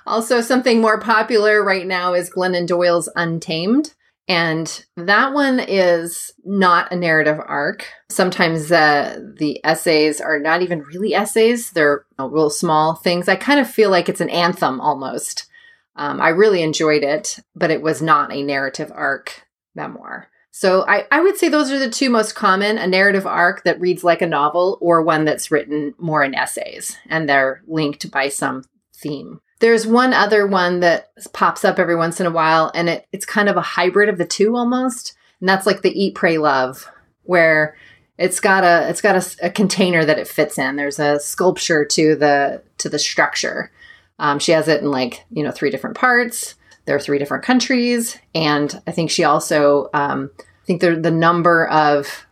Also, 0.07 0.41
something 0.41 0.81
more 0.81 0.99
popular 0.99 1.63
right 1.63 1.87
now 1.87 2.15
is 2.15 2.31
Glennon 2.31 2.67
Doyle's 2.67 3.09
Untamed. 3.15 3.95
And 4.31 4.87
that 4.97 5.33
one 5.33 5.59
is 5.59 6.33
not 6.45 6.93
a 6.93 6.97
narrative 6.97 7.41
arc. 7.45 7.85
Sometimes 8.11 8.71
uh, 8.71 9.19
the 9.39 9.61
essays 9.65 10.21
are 10.21 10.39
not 10.39 10.63
even 10.63 10.83
really 10.83 11.15
essays, 11.15 11.73
they're 11.73 12.05
real 12.17 12.49
small 12.49 12.95
things. 12.95 13.29
I 13.29 13.35
kind 13.35 13.59
of 13.59 13.69
feel 13.69 13.91
like 13.91 14.09
it's 14.09 14.21
an 14.21 14.31
anthem 14.31 14.81
almost. 14.81 15.49
Um, 15.97 16.21
I 16.21 16.29
really 16.29 16.63
enjoyed 16.63 17.03
it, 17.03 17.41
but 17.57 17.73
it 17.73 17.83
was 17.83 18.01
not 18.01 18.33
a 18.33 18.45
narrative 18.45 18.93
arc 18.95 19.49
memoir. 19.75 20.29
So 20.53 20.87
I, 20.87 21.09
I 21.11 21.23
would 21.23 21.37
say 21.37 21.49
those 21.49 21.73
are 21.73 21.81
the 21.81 21.91
two 21.91 22.09
most 22.09 22.37
common 22.37 22.79
a 22.79 22.87
narrative 22.87 23.27
arc 23.27 23.65
that 23.65 23.81
reads 23.81 24.05
like 24.05 24.23
a 24.23 24.29
novel, 24.29 24.79
or 24.81 25.03
one 25.03 25.25
that's 25.25 25.51
written 25.51 25.93
more 25.99 26.23
in 26.23 26.37
essays 26.37 26.97
and 27.09 27.29
they're 27.29 27.63
linked 27.67 28.09
by 28.13 28.29
some 28.29 28.63
theme. 28.95 29.41
There's 29.61 29.87
one 29.87 30.13
other 30.13 30.47
one 30.47 30.81
that 30.81 31.11
pops 31.33 31.65
up 31.65 31.79
every 31.79 31.97
once 31.97 32.19
in 32.19 32.27
a 32.27 32.31
while, 32.31 32.73
and 32.75 32.89
it, 32.89 33.07
it's 33.13 33.27
kind 33.27 33.49
of 33.49 33.57
a 33.57 33.63
hybrid 33.63 34.09
of 34.09 34.19
the 34.19 34.27
two 34.27 34.57
almost. 34.57 35.15
And 35.41 35.49
that's 35.49 35.67
like 35.67 35.83
the 35.83 35.93
Eat, 35.93 36.15
Pray, 36.15 36.39
Love, 36.39 36.91
where 37.25 37.77
it's 38.19 38.41
got 38.41 38.65
a 38.65 38.89
it's 38.89 39.01
got 39.01 39.17
a, 39.17 39.47
a, 39.47 39.51
container 39.51 40.05
that 40.05 40.19
it 40.19 40.29
fits 40.29 40.59
in. 40.59 40.77
There's 40.77 40.99
a 40.99 41.19
sculpture 41.19 41.85
to 41.87 42.15
the 42.17 42.63
to 42.79 42.89
the 42.89 42.99
structure. 42.99 43.73
Um, 44.19 44.39
she 44.39 44.53
has 44.53 44.69
it 44.69 44.83
in 44.83 44.91
like 44.91 45.25
you 45.31 45.43
know 45.43 45.51
three 45.51 45.71
different 45.71 45.97
parts. 45.97 46.55
There 46.85 46.97
are 46.97 47.01
three 47.01 47.19
different 47.19 47.45
countries, 47.45 48.19
and 48.35 48.83
I 48.87 48.93
think 48.93 49.11
she 49.11 49.25
also 49.25 49.89
um, 49.95 50.31
I 50.39 50.67
think 50.67 50.83
the 50.83 50.97
the 50.97 51.11
number 51.11 51.67
of 51.69 52.27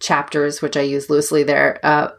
chapters, 0.00 0.62
which 0.62 0.76
I 0.76 0.82
use 0.82 1.10
loosely 1.10 1.42
there, 1.42 1.80
uh, 1.82 2.12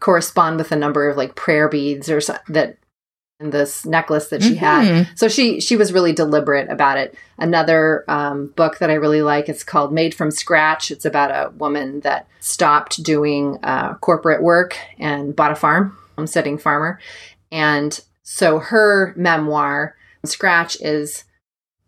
correspond 0.00 0.58
with 0.58 0.70
the 0.70 0.76
number 0.76 1.08
of 1.08 1.16
like 1.16 1.36
prayer 1.36 1.68
beads 1.68 2.10
or 2.10 2.20
so, 2.20 2.36
that 2.48 2.78
and 3.40 3.52
this 3.52 3.86
necklace 3.86 4.28
that 4.28 4.42
she 4.42 4.54
mm-hmm. 4.54 4.58
had. 4.58 5.08
So 5.14 5.28
she 5.28 5.60
she 5.60 5.76
was 5.76 5.92
really 5.92 6.12
deliberate 6.12 6.70
about 6.70 6.98
it. 6.98 7.14
Another 7.38 8.04
um, 8.08 8.48
book 8.48 8.78
that 8.78 8.90
I 8.90 8.94
really 8.94 9.22
like 9.22 9.48
it's 9.48 9.62
called 9.62 9.92
Made 9.92 10.14
from 10.14 10.30
Scratch. 10.30 10.90
It's 10.90 11.04
about 11.04 11.30
a 11.30 11.50
woman 11.56 12.00
that 12.00 12.26
stopped 12.40 13.02
doing 13.02 13.58
uh, 13.62 13.94
corporate 13.94 14.42
work 14.42 14.76
and 14.98 15.36
bought 15.36 15.52
a 15.52 15.56
farm, 15.56 15.96
homesteading 16.16 16.58
farmer, 16.58 16.98
and 17.52 18.00
so 18.22 18.58
her 18.58 19.14
memoir 19.16 19.96
Scratch 20.24 20.80
is 20.80 21.24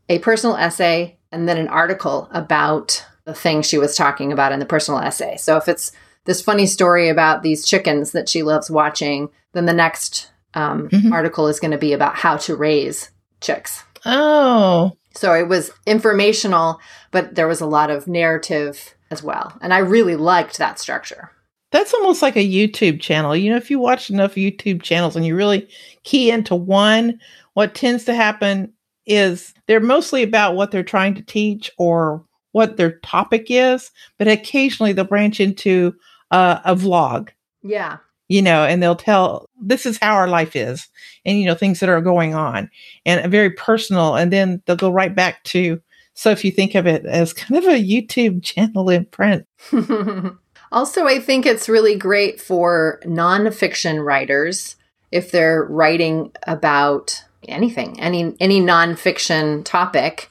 a 0.08 0.20
personal 0.20 0.56
essay 0.56 1.18
and 1.32 1.48
then 1.48 1.58
an 1.58 1.68
article 1.68 2.28
about 2.32 3.04
the 3.24 3.34
thing 3.34 3.62
she 3.62 3.78
was 3.78 3.96
talking 3.96 4.32
about 4.32 4.52
in 4.52 4.58
the 4.58 4.66
personal 4.66 5.00
essay. 5.00 5.36
So 5.36 5.56
if 5.56 5.68
it's 5.68 5.92
this 6.24 6.42
funny 6.42 6.66
story 6.66 7.08
about 7.08 7.42
these 7.42 7.66
chickens 7.66 8.12
that 8.12 8.28
she 8.28 8.42
loves 8.42 8.70
watching, 8.70 9.30
then 9.52 9.66
the 9.66 9.72
next 9.72 10.30
um, 10.54 10.88
mm-hmm. 10.88 11.12
article 11.12 11.48
is 11.48 11.60
going 11.60 11.70
to 11.70 11.78
be 11.78 11.92
about 11.92 12.16
how 12.16 12.36
to 12.38 12.56
raise 12.56 13.10
chicks. 13.40 13.84
Oh. 14.04 14.92
So 15.14 15.34
it 15.34 15.48
was 15.48 15.70
informational, 15.86 16.80
but 17.10 17.34
there 17.34 17.48
was 17.48 17.60
a 17.60 17.66
lot 17.66 17.90
of 17.90 18.06
narrative 18.06 18.94
as 19.10 19.22
well. 19.22 19.56
And 19.60 19.74
I 19.74 19.78
really 19.78 20.16
liked 20.16 20.58
that 20.58 20.78
structure. 20.78 21.30
That's 21.72 21.94
almost 21.94 22.22
like 22.22 22.36
a 22.36 22.48
YouTube 22.48 23.00
channel. 23.00 23.36
You 23.36 23.50
know, 23.50 23.56
if 23.56 23.70
you 23.70 23.78
watch 23.78 24.10
enough 24.10 24.34
YouTube 24.34 24.82
channels 24.82 25.16
and 25.16 25.24
you 25.24 25.36
really 25.36 25.68
key 26.02 26.30
into 26.30 26.54
one, 26.54 27.20
what 27.54 27.74
tends 27.74 28.04
to 28.04 28.14
happen 28.14 28.72
is 29.06 29.54
they're 29.66 29.80
mostly 29.80 30.22
about 30.22 30.56
what 30.56 30.70
they're 30.70 30.82
trying 30.82 31.14
to 31.14 31.22
teach 31.22 31.70
or 31.78 32.24
what 32.52 32.76
their 32.76 32.98
topic 33.00 33.46
is, 33.48 33.90
but 34.18 34.26
occasionally 34.26 34.92
they'll 34.92 35.04
branch 35.04 35.38
into 35.40 35.94
uh, 36.30 36.60
a 36.64 36.74
vlog. 36.74 37.30
Yeah 37.62 37.98
you 38.30 38.40
know, 38.40 38.64
and 38.64 38.80
they'll 38.80 38.94
tell 38.94 39.50
this 39.60 39.84
is 39.84 39.98
how 39.98 40.14
our 40.14 40.28
life 40.28 40.54
is 40.54 40.88
and, 41.24 41.40
you 41.40 41.46
know, 41.46 41.54
things 41.56 41.80
that 41.80 41.88
are 41.88 42.00
going 42.00 42.32
on 42.32 42.70
and 43.04 43.28
very 43.28 43.50
personal. 43.50 44.14
And 44.14 44.32
then 44.32 44.62
they'll 44.64 44.76
go 44.76 44.92
right 44.92 45.12
back 45.12 45.42
to, 45.46 45.82
so 46.14 46.30
if 46.30 46.44
you 46.44 46.52
think 46.52 46.76
of 46.76 46.86
it 46.86 47.04
as 47.04 47.32
kind 47.32 47.58
of 47.58 47.68
a 47.68 47.84
YouTube 47.84 48.44
channel 48.44 48.88
in 48.88 49.06
print. 49.06 49.48
also, 50.72 51.06
I 51.08 51.18
think 51.18 51.44
it's 51.44 51.68
really 51.68 51.96
great 51.96 52.40
for 52.40 53.00
nonfiction 53.04 54.04
writers 54.04 54.76
if 55.10 55.32
they're 55.32 55.64
writing 55.64 56.30
about 56.46 57.24
anything, 57.48 57.98
any, 57.98 58.36
any 58.38 58.60
nonfiction 58.60 59.64
topic 59.64 60.30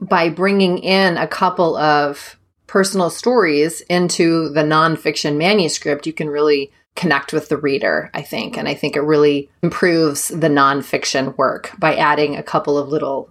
by 0.00 0.30
bringing 0.30 0.78
in 0.78 1.16
a 1.16 1.28
couple 1.28 1.76
of 1.76 2.36
personal 2.66 3.08
stories 3.08 3.82
into 3.82 4.48
the 4.48 4.62
nonfiction 4.62 5.36
manuscript, 5.36 6.08
you 6.08 6.12
can 6.12 6.28
really 6.28 6.72
connect 6.96 7.32
with 7.32 7.48
the 7.48 7.56
reader, 7.56 8.10
I 8.14 8.22
think. 8.22 8.56
And 8.56 8.68
I 8.68 8.74
think 8.74 8.96
it 8.96 9.02
really 9.02 9.48
improves 9.62 10.28
the 10.28 10.48
nonfiction 10.48 11.36
work 11.36 11.70
by 11.78 11.94
adding 11.94 12.34
a 12.36 12.42
couple 12.42 12.76
of 12.78 12.88
little, 12.88 13.30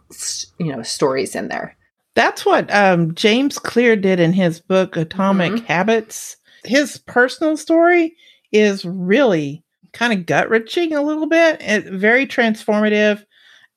you 0.57 0.71
know, 0.71 0.83
stories 0.83 1.35
in 1.35 1.49
there. 1.49 1.75
That's 2.15 2.45
what 2.45 2.73
um, 2.73 3.13
James 3.13 3.59
Clear 3.59 3.95
did 3.95 4.19
in 4.19 4.31
his 4.31 4.59
book, 4.61 4.95
Atomic 4.95 5.51
mm-hmm. 5.51 5.65
Habits. 5.65 6.37
His 6.63 6.97
personal 6.97 7.57
story 7.57 8.15
is 8.51 8.85
really 8.85 9.63
kind 9.91 10.13
of 10.13 10.25
gut 10.25 10.49
wrenching 10.49 10.93
a 10.93 11.01
little 11.01 11.27
bit, 11.27 11.61
it, 11.61 11.85
very 11.85 12.25
transformative, 12.25 13.25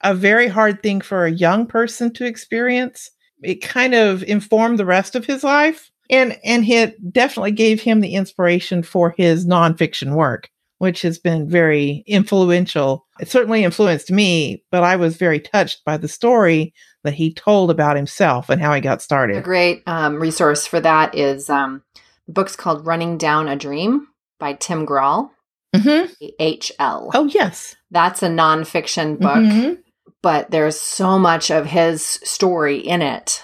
a 0.02 0.14
very 0.14 0.48
hard 0.48 0.82
thing 0.82 1.00
for 1.00 1.24
a 1.24 1.32
young 1.32 1.66
person 1.66 2.12
to 2.12 2.24
experience. 2.24 3.10
It 3.42 3.56
kind 3.56 3.94
of 3.94 4.22
informed 4.24 4.78
the 4.78 4.86
rest 4.86 5.14
of 5.14 5.24
his 5.24 5.42
life 5.42 5.90
and 6.10 6.38
and 6.44 6.68
it 6.68 7.12
definitely 7.12 7.52
gave 7.52 7.82
him 7.82 8.00
the 8.00 8.14
inspiration 8.14 8.82
for 8.82 9.14
his 9.16 9.46
nonfiction 9.46 10.14
work 10.14 10.48
which 10.78 11.02
has 11.02 11.18
been 11.18 11.50
very 11.50 12.04
influential. 12.06 13.04
It 13.18 13.28
certainly 13.28 13.64
influenced 13.64 14.10
me 14.10 14.62
but 14.70 14.82
i 14.82 14.96
was 14.96 15.16
very 15.16 15.40
touched 15.40 15.84
by 15.84 15.96
the 15.96 16.08
story 16.08 16.72
that 17.04 17.14
he 17.14 17.32
told 17.32 17.70
about 17.70 17.96
himself 17.96 18.48
and 18.48 18.60
how 18.60 18.74
he 18.74 18.80
got 18.80 19.00
started. 19.02 19.36
A 19.36 19.40
great 19.40 19.82
um, 19.86 20.20
resource 20.20 20.66
for 20.66 20.80
that 20.80 21.14
is 21.14 21.48
um, 21.48 21.82
the 22.26 22.32
book's 22.32 22.56
called 22.56 22.86
running 22.86 23.18
down 23.18 23.48
a 23.48 23.56
dream 23.56 24.08
by 24.38 24.52
tim 24.54 24.86
grahl 24.86 25.30
mm-hmm. 25.74 26.12
hl 26.40 27.10
oh 27.14 27.26
yes. 27.26 27.76
That's 27.90 28.22
a 28.22 28.28
nonfiction 28.28 29.18
book 29.18 29.38
mm-hmm. 29.38 29.74
but 30.22 30.50
there's 30.50 30.80
so 30.80 31.18
much 31.18 31.50
of 31.50 31.66
his 31.66 32.04
story 32.04 32.78
in 32.78 33.02
it. 33.02 33.42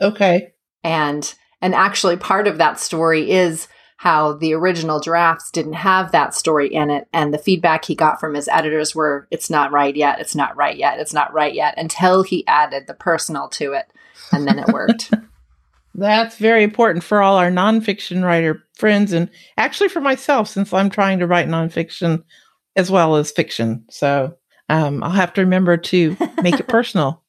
Okay. 0.00 0.52
And 0.82 1.34
and 1.64 1.74
actually, 1.74 2.18
part 2.18 2.46
of 2.46 2.58
that 2.58 2.78
story 2.78 3.30
is 3.30 3.68
how 3.96 4.34
the 4.34 4.52
original 4.52 5.00
drafts 5.00 5.50
didn't 5.50 5.72
have 5.72 6.12
that 6.12 6.34
story 6.34 6.68
in 6.68 6.90
it. 6.90 7.08
And 7.10 7.32
the 7.32 7.38
feedback 7.38 7.86
he 7.86 7.94
got 7.94 8.20
from 8.20 8.34
his 8.34 8.48
editors 8.48 8.94
were, 8.94 9.26
it's 9.30 9.48
not 9.48 9.72
right 9.72 9.96
yet, 9.96 10.20
it's 10.20 10.34
not 10.34 10.54
right 10.58 10.76
yet, 10.76 11.00
it's 11.00 11.14
not 11.14 11.32
right 11.32 11.54
yet, 11.54 11.72
until 11.78 12.22
he 12.22 12.46
added 12.46 12.86
the 12.86 12.92
personal 12.92 13.48
to 13.48 13.72
it. 13.72 13.86
And 14.30 14.46
then 14.46 14.58
it 14.58 14.68
worked. 14.74 15.10
That's 15.94 16.36
very 16.36 16.64
important 16.64 17.02
for 17.02 17.22
all 17.22 17.38
our 17.38 17.50
nonfiction 17.50 18.22
writer 18.22 18.62
friends, 18.74 19.14
and 19.14 19.30
actually 19.56 19.88
for 19.88 20.02
myself, 20.02 20.48
since 20.48 20.70
I'm 20.70 20.90
trying 20.90 21.18
to 21.20 21.26
write 21.26 21.48
nonfiction 21.48 22.24
as 22.76 22.90
well 22.90 23.16
as 23.16 23.30
fiction. 23.30 23.86
So 23.88 24.36
um, 24.68 25.02
I'll 25.02 25.12
have 25.12 25.32
to 25.32 25.40
remember 25.40 25.78
to 25.78 26.14
make 26.42 26.60
it 26.60 26.68
personal. 26.68 27.23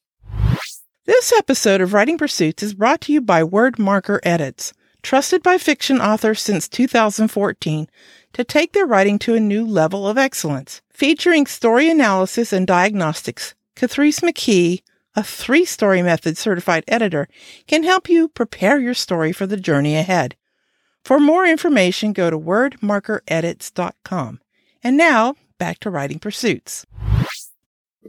This 1.05 1.31
episode 1.37 1.81
of 1.81 1.93
Writing 1.93 2.17
Pursuits 2.17 2.63
is 2.63 2.73
brought 2.73 3.01
to 3.01 3.13
you 3.13 3.21
by 3.21 3.43
Word 3.43 3.77
Marker 3.77 4.19
Edits, 4.23 4.73
trusted 5.03 5.43
by 5.43 5.59
fiction 5.59 6.01
authors 6.01 6.41
since 6.41 6.67
2014 6.67 7.87
to 8.33 8.43
take 8.43 8.73
their 8.73 8.87
writing 8.87 9.19
to 9.19 9.35
a 9.35 9.39
new 9.39 9.67
level 9.67 10.07
of 10.07 10.17
excellence. 10.17 10.81
Featuring 10.89 11.45
story 11.45 11.91
analysis 11.91 12.51
and 12.51 12.65
diagnostics, 12.65 13.53
Catrice 13.75 14.21
McKee, 14.21 14.81
a 15.15 15.21
three 15.21 15.63
story 15.63 16.01
method 16.01 16.39
certified 16.39 16.83
editor, 16.87 17.27
can 17.67 17.83
help 17.83 18.09
you 18.09 18.27
prepare 18.27 18.79
your 18.79 18.95
story 18.95 19.31
for 19.31 19.45
the 19.45 19.57
journey 19.57 19.95
ahead. 19.95 20.35
For 21.03 21.19
more 21.19 21.45
information, 21.45 22.13
go 22.13 22.31
to 22.31 22.39
wordmarkeredits.com. 22.39 24.39
And 24.81 24.97
now, 24.97 25.35
back 25.59 25.77
to 25.81 25.91
Writing 25.91 26.17
Pursuits. 26.17 26.83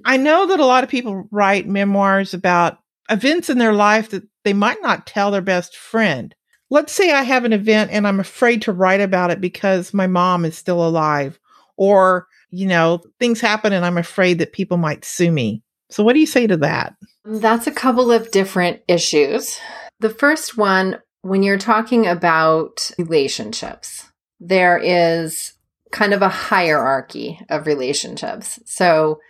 I 0.06 0.16
know 0.16 0.46
that 0.46 0.60
a 0.60 0.66
lot 0.66 0.82
of 0.82 0.88
people 0.88 1.28
write 1.30 1.68
memoirs 1.68 2.32
about 2.32 2.78
events 3.10 3.50
in 3.50 3.58
their 3.58 3.72
life 3.72 4.10
that 4.10 4.24
they 4.44 4.52
might 4.52 4.80
not 4.82 5.06
tell 5.06 5.30
their 5.30 5.40
best 5.42 5.76
friend. 5.76 6.34
Let's 6.70 6.92
say 6.92 7.12
I 7.12 7.22
have 7.22 7.44
an 7.44 7.52
event 7.52 7.90
and 7.92 8.06
I'm 8.06 8.20
afraid 8.20 8.62
to 8.62 8.72
write 8.72 9.00
about 9.00 9.30
it 9.30 9.40
because 9.40 9.94
my 9.94 10.06
mom 10.06 10.44
is 10.44 10.56
still 10.56 10.86
alive, 10.86 11.38
or, 11.76 12.26
you 12.50 12.66
know, 12.66 13.02
things 13.20 13.40
happen 13.40 13.72
and 13.72 13.84
I'm 13.84 13.98
afraid 13.98 14.38
that 14.38 14.52
people 14.52 14.76
might 14.76 15.04
sue 15.04 15.30
me. 15.30 15.62
So, 15.90 16.02
what 16.02 16.14
do 16.14 16.20
you 16.20 16.26
say 16.26 16.46
to 16.48 16.56
that? 16.58 16.94
That's 17.24 17.66
a 17.66 17.72
couple 17.72 18.10
of 18.10 18.30
different 18.30 18.80
issues. 18.88 19.58
The 20.00 20.10
first 20.10 20.56
one, 20.56 20.98
when 21.22 21.42
you're 21.42 21.58
talking 21.58 22.06
about 22.06 22.90
relationships, 22.98 24.04
there 24.40 24.78
is 24.78 25.52
kind 25.92 26.12
of 26.12 26.22
a 26.22 26.28
hierarchy 26.28 27.40
of 27.48 27.66
relationships. 27.66 28.58
So, 28.64 29.20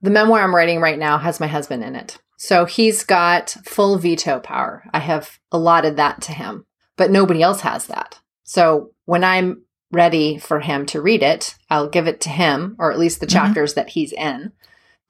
the 0.00 0.10
memoir 0.10 0.42
I'm 0.42 0.54
writing 0.54 0.80
right 0.80 0.98
now 0.98 1.18
has 1.18 1.40
my 1.40 1.46
husband 1.46 1.82
in 1.82 1.96
it. 1.96 2.18
So 2.36 2.64
he's 2.64 3.04
got 3.04 3.50
full 3.64 3.98
veto 3.98 4.40
power. 4.40 4.84
I 4.92 4.98
have 4.98 5.38
allotted 5.52 5.96
that 5.96 6.20
to 6.22 6.32
him, 6.32 6.66
but 6.96 7.10
nobody 7.10 7.42
else 7.42 7.60
has 7.60 7.86
that. 7.86 8.20
So 8.42 8.90
when 9.04 9.24
I'm 9.24 9.62
ready 9.90 10.38
for 10.38 10.60
him 10.60 10.86
to 10.86 11.00
read 11.00 11.22
it, 11.22 11.54
I'll 11.70 11.88
give 11.88 12.06
it 12.06 12.20
to 12.22 12.28
him, 12.28 12.76
or 12.78 12.92
at 12.92 12.98
least 12.98 13.20
the 13.20 13.26
mm-hmm. 13.26 13.46
chapters 13.46 13.74
that 13.74 13.90
he's 13.90 14.12
in. 14.12 14.52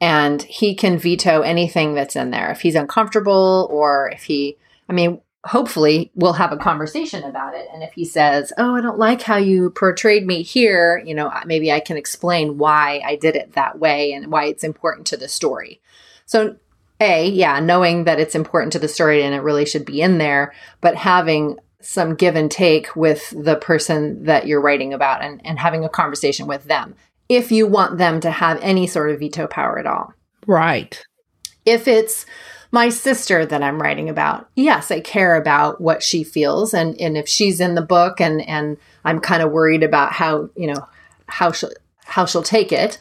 And 0.00 0.42
he 0.42 0.74
can 0.74 0.98
veto 0.98 1.40
anything 1.40 1.94
that's 1.94 2.16
in 2.16 2.30
there. 2.30 2.50
If 2.50 2.60
he's 2.60 2.74
uncomfortable 2.74 3.68
or 3.70 4.10
if 4.10 4.24
he, 4.24 4.58
I 4.88 4.92
mean, 4.92 5.20
hopefully 5.44 6.10
we'll 6.14 6.34
have 6.34 6.52
a 6.52 6.56
conversation 6.56 7.22
about 7.22 7.54
it. 7.54 7.68
And 7.72 7.82
if 7.82 7.92
he 7.92 8.04
says, 8.04 8.52
Oh, 8.58 8.74
I 8.74 8.80
don't 8.80 8.98
like 8.98 9.22
how 9.22 9.36
you 9.36 9.70
portrayed 9.70 10.26
me 10.26 10.42
here, 10.42 11.02
you 11.04 11.14
know, 11.14 11.32
maybe 11.46 11.70
I 11.70 11.80
can 11.80 11.96
explain 11.96 12.58
why 12.58 13.02
I 13.04 13.16
did 13.16 13.36
it 13.36 13.52
that 13.52 13.78
way 13.78 14.12
and 14.12 14.32
why 14.32 14.46
it's 14.46 14.64
important 14.64 15.06
to 15.08 15.16
the 15.16 15.28
story. 15.28 15.80
So 16.26 16.56
a, 17.00 17.28
yeah, 17.28 17.60
knowing 17.60 18.04
that 18.04 18.20
it's 18.20 18.34
important 18.34 18.72
to 18.72 18.78
the 18.78 18.88
story 18.88 19.22
and 19.22 19.34
it 19.34 19.40
really 19.40 19.66
should 19.66 19.84
be 19.84 20.00
in 20.00 20.18
there, 20.18 20.52
but 20.80 20.94
having 20.96 21.58
some 21.80 22.14
give 22.14 22.34
and 22.36 22.50
take 22.50 22.94
with 22.96 23.30
the 23.36 23.56
person 23.56 24.24
that 24.24 24.46
you're 24.46 24.60
writing 24.60 24.94
about 24.94 25.22
and, 25.22 25.40
and 25.44 25.58
having 25.58 25.84
a 25.84 25.88
conversation 25.88 26.46
with 26.46 26.64
them 26.64 26.94
if 27.28 27.50
you 27.52 27.66
want 27.66 27.98
them 27.98 28.20
to 28.20 28.30
have 28.30 28.58
any 28.62 28.86
sort 28.86 29.10
of 29.10 29.18
veto 29.18 29.46
power 29.46 29.78
at 29.78 29.86
all. 29.86 30.12
Right. 30.46 31.02
If 31.66 31.88
it's 31.88 32.26
My 32.74 32.88
sister 32.88 33.46
that 33.46 33.62
I'm 33.62 33.80
writing 33.80 34.08
about, 34.08 34.48
yes, 34.56 34.90
I 34.90 34.98
care 34.98 35.36
about 35.36 35.80
what 35.80 36.02
she 36.02 36.24
feels 36.24 36.74
and, 36.74 37.00
and 37.00 37.16
if 37.16 37.28
she's 37.28 37.60
in 37.60 37.76
the 37.76 37.82
book 37.82 38.20
and, 38.20 38.42
and 38.48 38.78
I'm 39.04 39.20
kind 39.20 39.44
of 39.44 39.52
worried 39.52 39.84
about 39.84 40.12
how, 40.12 40.50
you 40.56 40.66
know, 40.66 40.84
how 41.26 41.52
she'll 41.52 41.70
how 42.04 42.26
she'll 42.26 42.42
take 42.42 42.72
it, 42.72 42.98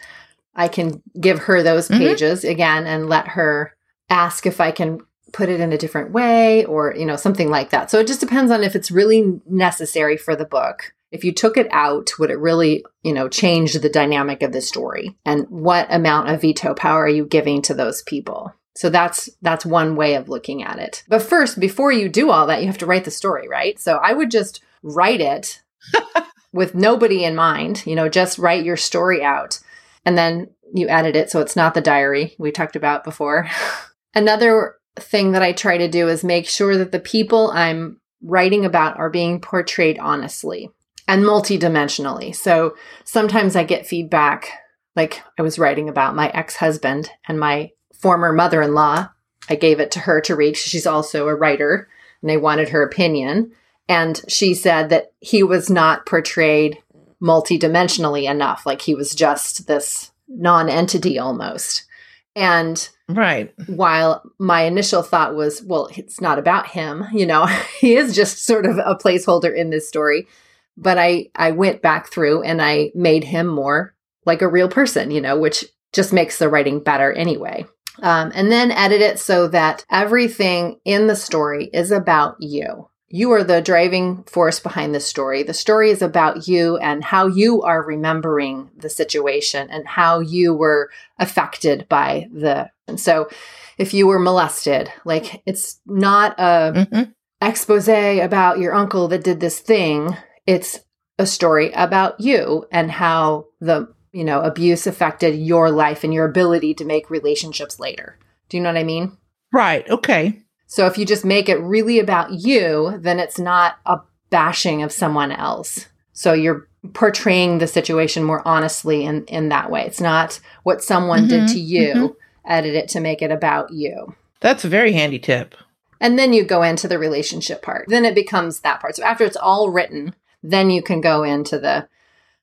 I 0.55 0.67
can 0.67 1.01
give 1.19 1.39
her 1.39 1.63
those 1.63 1.88
Mhm. 1.88 1.97
pages 1.97 2.43
again 2.43 2.85
and 2.85 3.09
let 3.09 3.29
her 3.29 3.75
ask 4.13 4.46
if 4.46 4.62
I 4.62 4.72
can 4.72 5.00
put 5.32 5.50
it 5.50 5.60
in 5.60 5.74
a 5.74 5.77
different 5.77 6.12
way 6.12 6.63
or, 6.65 6.93
you 6.96 7.05
know, 7.05 7.15
something 7.15 7.50
like 7.50 7.72
that. 7.72 7.89
So 7.89 8.00
it 8.00 8.08
just 8.08 8.20
depends 8.20 8.51
on 8.51 8.63
if 8.63 8.75
it's 8.75 8.91
really 8.91 9.41
necessary 9.50 10.15
for 10.15 10.36
the 10.36 10.46
book. 10.46 10.93
If 11.12 11.24
you 11.24 11.32
took 11.32 11.58
it 11.58 11.67
out, 11.72 12.12
would 12.20 12.29
it 12.29 12.39
really, 12.39 12.86
you 13.03 13.13
know, 13.13 13.27
change 13.27 13.74
the 13.74 13.89
dynamic 13.89 14.43
of 14.43 14.51
the 14.51 14.62
story? 14.62 15.17
And 15.25 15.48
what 15.50 15.88
amount 15.93 16.29
of 16.29 16.41
veto 16.41 16.74
power 16.74 17.03
are 17.03 17.10
you 17.10 17.25
giving 17.25 17.62
to 17.63 17.74
those 17.74 18.03
people? 18.03 18.53
So 18.75 18.89
that's 18.89 19.29
that's 19.41 19.65
one 19.65 19.96
way 19.96 20.15
of 20.15 20.29
looking 20.29 20.63
at 20.63 20.79
it. 20.79 21.03
But 21.08 21.22
first, 21.22 21.60
before 21.60 21.91
you 21.91 22.10
do 22.10 22.32
all 22.32 22.48
that, 22.48 22.62
you 22.62 22.67
have 22.67 22.79
to 22.79 22.88
write 22.88 23.05
the 23.05 23.12
story, 23.12 23.48
right? 23.48 23.79
So 23.79 23.98
I 23.98 24.13
would 24.13 24.32
just 24.32 24.63
write 24.82 25.22
it 25.22 25.62
with 26.53 26.74
nobody 26.74 27.24
in 27.24 27.36
mind, 27.36 27.84
you 27.86 27.96
know, 27.96 28.10
just 28.10 28.39
write 28.39 28.65
your 28.65 28.77
story 28.77 29.24
out 29.24 29.60
and 30.05 30.17
then 30.17 30.50
you 30.74 30.88
edit 30.89 31.15
it 31.15 31.29
so 31.29 31.39
it's 31.39 31.55
not 31.55 31.75
the 31.75 31.82
diary 31.82 32.36
we 32.39 32.51
talked 32.51 32.75
about 32.75 33.03
before. 33.03 33.48
Another 34.15 34.75
thing 34.96 35.32
that 35.32 35.41
I 35.41 35.53
try 35.53 35.77
to 35.77 35.88
do 35.88 36.08
is 36.08 36.24
make 36.24 36.48
sure 36.48 36.77
that 36.77 36.91
the 36.91 37.00
people 37.00 37.51
I'm 37.51 38.00
writing 38.22 38.65
about 38.65 38.98
are 38.98 39.10
being 39.10 39.41
portrayed 39.41 40.00
honestly 40.00 40.70
and 41.08 41.24
multidimensionally. 41.24 42.36
So 42.36 42.75
sometimes 43.03 43.55
I 43.55 43.63
get 43.63 43.88
feedback 43.88 44.51
like 44.96 45.22
I 45.38 45.41
was 45.41 45.60
writing 45.60 45.89
about 45.89 46.15
my 46.15 46.29
ex-husband 46.29 47.10
and 47.27 47.39
my 47.39 47.72
former 47.93 48.32
mother-in-law. 48.32 49.10
I 49.50 49.55
gave 49.55 49.79
it 49.79 49.91
to 49.91 50.00
her 50.01 50.22
to 50.22 50.36
read. 50.36 50.55
She's 50.55 50.88
also 50.88 51.27
a 51.27 51.36
writer 51.36 51.89
and 52.22 52.32
I 52.32 52.38
wanted 52.38 52.70
her 52.70 52.84
opinion. 52.84 53.51
And 53.89 54.22
she 54.27 54.53
said 54.53 54.89
that 54.89 55.12
he 55.20 55.43
was 55.43 55.70
not 55.70 56.05
portrayed 56.05 56.77
multidimensionally 57.22 58.29
enough. 58.29 58.65
Like 58.65 58.82
he 58.82 58.96
was 58.96 59.15
just 59.15 59.67
this 59.67 60.12
non 60.27 60.70
entity 60.70 61.20
almost. 61.20 61.86
And 62.35 62.89
Right. 63.07 63.53
while 63.67 64.23
my 64.39 64.63
initial 64.63 65.03
thought 65.03 65.35
was, 65.35 65.61
well, 65.63 65.89
it's 65.95 66.19
not 66.19 66.39
about 66.39 66.67
him, 66.67 67.05
you 67.13 67.25
know, 67.25 67.45
he 67.79 67.95
is 67.95 68.15
just 68.15 68.45
sort 68.45 68.65
of 68.65 68.77
a 68.77 68.95
placeholder 68.95 69.55
in 69.55 69.69
this 69.69 69.87
story. 69.87 70.27
But 70.75 70.97
I, 70.97 71.29
I 71.35 71.51
went 71.51 71.81
back 71.81 72.11
through 72.11 72.41
and 72.41 72.61
I 72.61 72.91
made 72.95 73.23
him 73.23 73.45
more 73.47 73.93
like 74.25 74.41
a 74.41 74.47
real 74.47 74.69
person, 74.69 75.11
you 75.11 75.21
know, 75.21 75.37
which 75.37 75.65
just 75.91 76.11
makes 76.13 76.39
the 76.39 76.49
writing 76.49 76.79
better 76.79 77.11
anyway. 77.13 77.65
Um, 78.01 78.31
and 78.33 78.51
then 78.51 78.71
edit 78.71 79.01
it 79.01 79.19
so 79.19 79.47
that 79.49 79.85
everything 79.91 80.79
in 80.83 81.05
the 81.05 81.15
story 81.15 81.69
is 81.71 81.91
about 81.91 82.37
you. 82.39 82.89
You 83.15 83.32
are 83.34 83.43
the 83.43 83.62
driving 83.62 84.24
force 84.24 84.60
behind 84.60 84.96
the 84.96 85.00
story. 85.00 85.43
The 85.43 85.53
story 85.53 85.91
is 85.91 86.01
about 86.01 86.48
you 86.48 86.77
and 86.77 87.03
how 87.03 87.27
you 87.27 87.62
are 87.62 87.84
remembering 87.84 88.72
the 88.75 88.89
situation 88.89 89.70
and 89.70 89.88
how 89.88 90.20
you 90.20 90.55
were 90.55 90.89
affected 91.20 91.88
by 91.88 92.27
the. 92.34 92.72
And 92.88 93.00
so, 93.00 93.29
if 93.77 93.93
you 93.93 94.08
were 94.08 94.17
molested, 94.17 94.91
like 95.05 95.43
it's 95.46 95.79
not 95.86 96.39
a 96.39 96.88
hmm 96.91 97.03
expose 97.39 97.88
about 97.88 98.58
your 98.58 98.74
uncle 98.74 99.10
that 99.10 99.24
did 99.24 99.39
this 99.39 99.60
thing. 99.60 100.17
It's 100.48 100.79
a 101.20 101.27
story 101.27 101.72
about 101.74 102.20
you 102.20 102.65
and 102.72 102.89
how 102.89 103.50
the 103.60 103.93
you 104.12 104.24
know 104.24 104.41
abuse 104.41 104.88
affected 104.88 105.36
your 105.36 105.70
life 105.70 106.03
and 106.03 106.12
your 106.12 106.25
ability 106.25 106.74
to 106.75 106.86
make 106.86 107.12
relationships 107.12 107.79
later. 107.79 108.17
Do 108.50 108.58
you 108.58 108.63
know 108.63 108.70
what 108.70 108.79
I 108.79 108.84
mean? 108.84 109.17
Right. 109.51 109.88
Okay. 109.88 110.41
So 110.67 110.88
if 110.88 110.98
you 110.98 111.05
just 111.05 111.25
make 111.25 111.50
it 111.50 111.60
really 111.60 112.00
about 112.00 112.32
you, 112.32 112.98
then 113.00 113.20
it's 113.20 113.39
not 113.39 113.75
a 113.86 114.00
bashing 114.29 114.82
of 114.82 114.91
someone 114.91 115.32
else. 115.32 115.88
So 116.13 116.34
you're 116.34 116.67
portraying 116.93 117.60
the 117.60 117.67
situation 117.67 118.24
more 118.24 118.41
honestly 118.46 119.05
in, 119.05 119.25
in 119.25 119.50
that 119.50 119.72
way. 119.72 119.86
It's 119.86 120.01
not 120.01 120.39
what 120.63 120.84
someone 120.84 121.27
did 121.27 121.43
Mhm, 121.43 121.53
to 121.53 121.60
you, 121.60 122.17
edit 122.46 122.75
it 122.75 122.89
to 122.89 123.00
make 123.00 123.22
it 123.22 123.32
about 123.32 123.72
you. 123.72 124.15
That's 124.39 124.65
a 124.65 124.70
very 124.70 124.91
handy 124.91 125.20
tip. 125.20 125.55
And 126.01 126.20
then 126.20 126.34
you 126.34 126.43
go 126.43 126.63
into 126.63 126.88
the 126.88 127.00
relationship 127.00 127.61
part. 127.61 127.85
Then 127.87 128.03
it 128.03 128.16
becomes 128.16 128.59
that 128.59 128.81
part. 128.81 128.96
So 128.96 129.03
after 129.03 129.24
it's 129.24 129.37
all 129.37 129.70
written, 129.70 130.14
then 130.42 130.70
you 130.70 130.83
can 130.83 131.00
go 131.00 131.24
into 131.24 131.57
the 131.57 131.87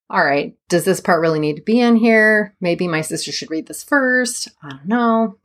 all 0.08 0.24
right, 0.24 0.56
does 0.68 0.84
this 0.84 1.00
part 1.00 1.20
really 1.20 1.38
need 1.38 1.54
to 1.56 1.62
be 1.62 1.78
in 1.78 1.94
here? 1.94 2.54
Maybe 2.60 2.88
my 2.88 3.00
sister 3.00 3.30
should 3.30 3.50
read 3.50 3.68
this 3.68 3.84
first. 3.84 4.48
I 4.60 4.70
don't 4.70 4.86
know. 4.86 5.36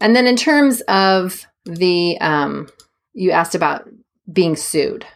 And 0.00 0.14
then 0.14 0.28
in 0.28 0.36
terms 0.36 0.80
of 0.82 1.44
the 1.64 2.18
um 2.20 2.68
you 3.14 3.30
asked 3.30 3.54
about 3.54 3.88
being 4.30 4.56
sued. 4.56 5.06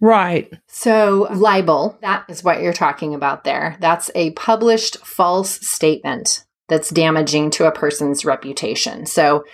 Right. 0.00 0.52
So, 0.66 1.26
libel, 1.32 1.98
that 2.02 2.24
is 2.28 2.44
what 2.44 2.60
you're 2.60 2.72
talking 2.72 3.14
about 3.14 3.44
there. 3.44 3.76
That's 3.80 4.10
a 4.14 4.32
published 4.32 4.98
false 4.98 5.50
statement 5.66 6.44
that's 6.68 6.90
damaging 6.90 7.50
to 7.52 7.66
a 7.66 7.72
person's 7.72 8.24
reputation. 8.24 9.06
So, 9.06 9.44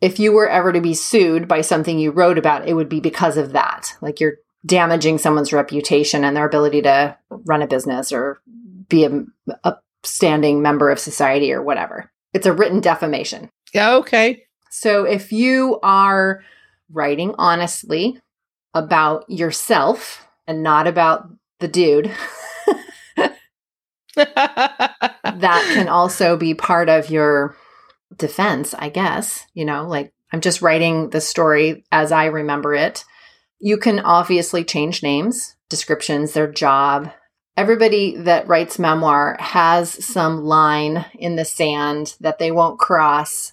if 0.00 0.18
you 0.18 0.32
were 0.32 0.48
ever 0.48 0.72
to 0.72 0.80
be 0.80 0.94
sued 0.94 1.48
by 1.48 1.60
something 1.60 1.98
you 1.98 2.10
wrote 2.10 2.38
about, 2.38 2.68
it 2.68 2.74
would 2.74 2.88
be 2.88 3.00
because 3.00 3.36
of 3.36 3.52
that. 3.52 3.94
Like 4.00 4.20
you're 4.20 4.36
damaging 4.66 5.18
someone's 5.18 5.52
reputation 5.52 6.24
and 6.24 6.36
their 6.36 6.46
ability 6.46 6.82
to 6.82 7.16
run 7.30 7.62
a 7.62 7.66
business 7.66 8.12
or 8.12 8.40
be 8.88 9.04
a 9.04 9.24
upstanding 9.64 10.62
member 10.62 10.90
of 10.90 10.98
society 10.98 11.52
or 11.52 11.62
whatever. 11.62 12.10
It's 12.32 12.46
a 12.46 12.52
written 12.52 12.80
defamation. 12.80 13.50
Yeah. 13.72 13.94
Okay. 13.96 14.44
So 14.76 15.04
if 15.04 15.30
you 15.30 15.78
are 15.84 16.42
writing 16.90 17.36
honestly 17.38 18.20
about 18.74 19.24
yourself 19.30 20.26
and 20.48 20.64
not 20.64 20.88
about 20.88 21.28
the 21.60 21.68
dude, 21.68 22.10
that 24.16 24.98
can 25.36 25.88
also 25.88 26.36
be 26.36 26.54
part 26.54 26.88
of 26.88 27.08
your 27.08 27.56
defense, 28.16 28.74
I 28.76 28.88
guess. 28.88 29.46
You 29.54 29.64
know, 29.64 29.86
like 29.86 30.12
I'm 30.32 30.40
just 30.40 30.60
writing 30.60 31.10
the 31.10 31.20
story 31.20 31.84
as 31.92 32.10
I 32.10 32.24
remember 32.24 32.74
it. 32.74 33.04
You 33.60 33.76
can 33.76 34.00
obviously 34.00 34.64
change 34.64 35.04
names, 35.04 35.54
descriptions, 35.70 36.32
their 36.32 36.50
job. 36.50 37.12
Everybody 37.56 38.16
that 38.16 38.48
writes 38.48 38.80
memoir 38.80 39.36
has 39.38 40.04
some 40.04 40.42
line 40.42 41.06
in 41.14 41.36
the 41.36 41.44
sand 41.44 42.16
that 42.18 42.40
they 42.40 42.50
won't 42.50 42.80
cross 42.80 43.52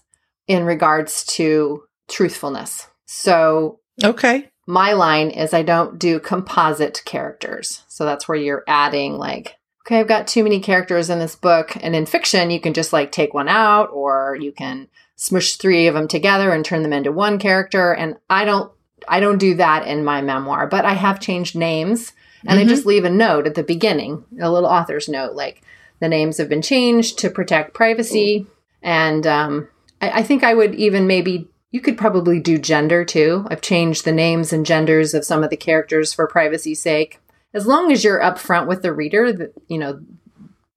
in 0.52 0.66
regards 0.66 1.24
to 1.26 1.84
truthfulness. 2.10 2.88
So 3.06 3.80
okay. 4.04 4.50
my 4.68 4.92
line 4.92 5.30
is 5.30 5.54
I 5.54 5.64
don't 5.64 5.98
do 5.98 6.20
composite 6.20 7.02
characters. 7.06 7.84
So 7.88 8.04
that's 8.04 8.28
where 8.28 8.38
you're 8.38 8.66
adding 8.68 9.18
like, 9.18 9.56
okay, 9.86 10.00
I've 10.02 10.10
got 10.10 10.28
too 10.28 10.44
many 10.44 10.60
characters 10.60 11.10
in 11.10 11.20
this 11.20 11.38
book. 11.38 11.78
And 11.82 11.96
in 11.96 12.06
fiction, 12.06 12.52
you 12.52 12.60
can 12.60 12.74
just 12.74 12.92
like 12.92 13.14
take 13.14 13.34
one 13.34 13.48
out 13.48 13.90
or 13.94 14.38
you 14.40 14.52
can 14.52 14.90
smush 15.16 15.56
three 15.56 15.88
of 15.88 15.94
them 15.94 16.10
together 16.10 16.52
and 16.52 16.66
turn 16.66 16.84
them 16.84 16.94
into 16.94 17.14
one 17.14 17.40
character. 17.40 17.94
And 17.94 18.18
I 18.30 18.44
don't 18.44 18.72
I 19.08 19.22
don't 19.22 19.38
do 19.40 19.56
that 19.56 19.88
in 19.88 20.04
my 20.04 20.22
memoir, 20.22 20.68
but 20.68 20.84
I 20.86 20.94
have 20.94 21.22
changed 21.22 21.56
names 21.56 22.12
and 22.46 22.60
I 22.60 22.66
Mhm. 22.66 22.70
just 22.70 22.86
leave 22.86 23.06
a 23.06 23.10
note 23.10 23.48
at 23.48 23.56
the 23.56 23.64
beginning, 23.64 24.26
a 24.40 24.52
little 24.52 24.70
author's 24.70 25.08
note, 25.08 25.34
like 25.34 25.62
the 26.02 26.10
names 26.10 26.38
have 26.38 26.50
been 26.50 26.62
changed 26.62 27.18
to 27.20 27.30
protect 27.30 27.74
privacy. 27.74 28.48
And 28.84 29.26
um, 29.26 29.68
I, 30.02 30.10
I 30.20 30.24
think 30.24 30.44
I 30.44 30.54
would 30.54 30.76
even 30.76 31.08
maybe 31.08 31.48
you 31.72 31.80
could 31.80 31.98
probably 31.98 32.40
do 32.40 32.58
gender 32.58 33.06
too. 33.06 33.46
I've 33.50 33.62
changed 33.62 34.04
the 34.04 34.12
names 34.12 34.52
and 34.52 34.66
genders 34.66 35.14
of 35.14 35.24
some 35.24 35.44
of 35.44 35.50
the 35.50 35.58
characters 35.58 36.14
for 36.14 36.28
privacy's 36.28 36.82
sake. 36.82 37.20
As 37.54 37.66
long 37.68 37.92
as 37.92 38.04
you're 38.04 38.20
upfront 38.22 38.68
with 38.68 38.82
the 38.82 38.92
reader, 38.94 39.32
that 39.32 39.54
you 39.68 39.78
know 39.78 40.02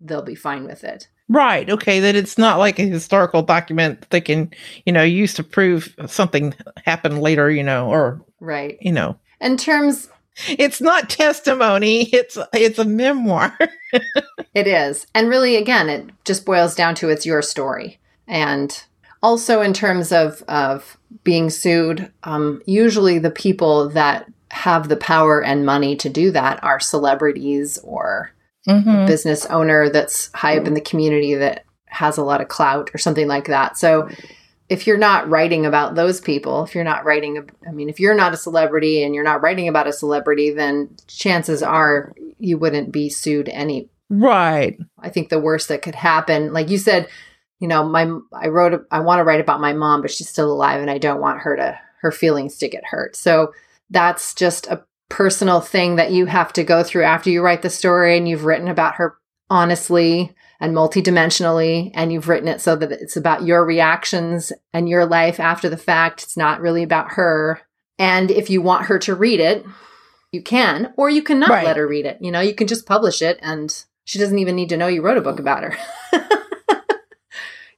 they'll 0.01 0.23
be 0.23 0.35
fine 0.35 0.65
with 0.65 0.85
it. 0.85 1.09
Right. 1.29 1.69
Okay. 1.71 2.01
That 2.01 2.15
it's 2.17 2.37
not 2.37 2.59
like 2.59 2.79
a 2.79 2.83
historical 2.83 3.41
document 3.43 4.03
that 4.03 4.11
they 4.11 4.21
can, 4.21 4.51
you 4.85 4.93
know, 4.93 5.03
use 5.03 5.33
to 5.35 5.43
prove 5.43 5.95
something 6.07 6.55
happened 6.85 7.21
later, 7.23 7.51
you 7.51 7.63
know, 7.63 7.89
or, 7.89 8.23
Right. 8.41 8.77
you 8.83 8.93
know, 8.93 9.17
In 9.41 9.57
terms 9.57 10.11
it's 10.49 10.83
not 10.83 11.09
testimony. 11.09 12.03
It's, 12.13 12.37
it's 12.53 12.79
a 12.79 12.85
memoir. 12.85 13.57
It 14.55 14.67
is. 14.69 15.07
And 15.15 15.29
really, 15.29 15.57
again, 15.57 15.89
it 15.89 16.11
just 16.25 16.45
boils 16.45 16.75
down 16.77 16.95
to 16.97 17.09
it's 17.09 17.27
your 17.27 17.43
story. 17.43 17.99
And 18.29 18.85
also, 19.25 19.63
in 19.63 19.73
terms 19.73 20.13
of, 20.13 20.43
of 20.49 20.99
being 21.25 21.49
sued, 21.49 22.13
um, 22.25 22.61
usually 22.67 23.19
the 23.19 23.31
people 23.31 23.89
that 23.89 24.31
have 24.51 24.91
the 24.91 24.99
power 24.99 25.43
and 25.43 25.65
money 25.65 25.97
to 25.97 26.11
do 26.11 26.31
that 26.31 26.63
are 26.63 26.79
celebrities 26.79 27.79
or 27.83 28.31
Mhm. 28.69 29.07
business 29.07 29.47
owner 29.47 29.89
that's 29.89 30.31
high 30.35 30.59
up 30.59 30.67
in 30.67 30.75
the 30.75 30.81
community 30.81 31.35
that 31.35 31.65
has 31.87 32.19
a 32.19 32.23
lot 32.23 32.43
of 32.43 32.49
clout 32.49 32.91
or 32.95 32.99
something 32.99 33.27
like 33.27 33.47
that. 33.47 33.79
So 33.79 34.09
if 34.69 34.87
you're 34.87 34.99
not 34.99 35.29
writing 35.31 35.65
about 35.65 35.95
those 35.95 36.21
people, 36.21 36.63
if 36.63 36.75
you're 36.75 36.85
not 36.85 37.05
writing, 37.07 37.49
I 37.67 37.73
mean, 37.73 37.89
if 37.89 37.99
you're 37.99 38.15
not 38.15 38.35
a 38.35 38.39
celebrity 38.39 39.03
and 39.03 39.15
you're 39.15 39.25
not 39.25 39.43
writing 39.43 39.69
about 39.69 39.87
a 39.87 39.93
celebrity, 39.93 40.51
then 40.51 40.91
chances 41.07 41.63
are 41.63 42.13
you 42.39 42.59
wouldn't 42.59 42.93
be 42.93 43.09
sued 43.09 43.49
any. 43.49 43.89
Right. 44.11 44.79
I 44.99 45.09
think 45.09 45.29
the 45.31 45.41
worst 45.41 45.69
that 45.69 45.83
could 45.83 45.95
happen, 45.95 46.53
like 46.53 46.69
you 46.69 46.79
said, 46.79 47.09
you 47.61 47.69
know, 47.69 47.89
my 47.89 48.11
I 48.33 48.49
wrote 48.49 48.87
I 48.91 49.01
want 49.01 49.21
to 49.21 49.25
write 49.25 49.41
about 49.41 49.61
my 49.61 49.73
mom, 49.73 50.03
but 50.03 50.11
she's 50.11 50.29
still 50.29 50.53
alive 50.53 50.81
and 50.81 50.91
I 50.91 50.99
don't 50.99 51.21
want 51.21 51.41
her 51.41 51.57
to 51.57 51.79
her 52.01 52.13
feelings 52.13 52.59
to 52.59 52.69
get 52.69 52.85
hurt. 52.85 53.17
So 53.17 53.53
that's 53.91 54.35
just 54.35 54.67
a 54.67 54.85
personal 55.09 55.61
thing 55.61 55.97
that 55.97 56.13
you 56.13 56.27
have 56.27 56.53
to 56.55 56.65
go 56.65 56.83
through 56.83 57.05
after 57.05 57.31
you 57.31 57.43
write 57.43 57.63
the 57.63 57.71
story 57.71 58.17
and 58.17 58.29
you've 58.29 58.45
written 58.45 58.69
about 58.69 58.97
her 58.97 59.17
honestly 59.51 60.35
and 60.61 60.75
multidimensionally 60.75 61.91
and 61.95 62.13
you've 62.13 62.29
written 62.29 62.49
it 62.49 62.61
so 62.61 62.75
that 62.77 62.93
it's 62.93 63.17
about 63.17 63.45
your 63.45 63.65
reactions 63.65 64.53
and 64.73 64.89
your 64.89 65.07
life 65.07 65.39
after 65.39 65.69
the 65.69 65.77
fact. 65.77 66.23
It's 66.23 66.37
not 66.37 66.61
really 66.61 66.83
about 66.83 67.13
her. 67.13 67.61
And 67.99 68.31
if 68.31 68.51
you 68.51 68.61
want 68.61 68.87
her 68.87 68.99
to 69.01 69.15
read 69.15 69.41
it, 69.41 69.65
you 70.33 70.43
can, 70.43 70.93
or 70.97 71.09
you 71.09 71.23
cannot 71.23 71.51
right. 71.51 71.65
let 71.65 71.77
her 71.77 71.87
read 71.87 72.07
it. 72.07 72.19
You 72.21 72.33
know, 72.33 72.41
you 72.41 72.55
can 72.55 72.67
just 72.67 72.87
publish 72.87 73.23
it 73.23 73.39
and 73.41 73.85
she 74.05 74.19
doesn't 74.19 74.39
even 74.39 74.57
need 74.57 74.71
to 74.71 74.77
know 74.77 74.89
you 74.89 75.03
wrote 75.03 75.17
a 75.17 75.23
book 75.23 75.39
about 75.39 75.63
her. 75.63 75.77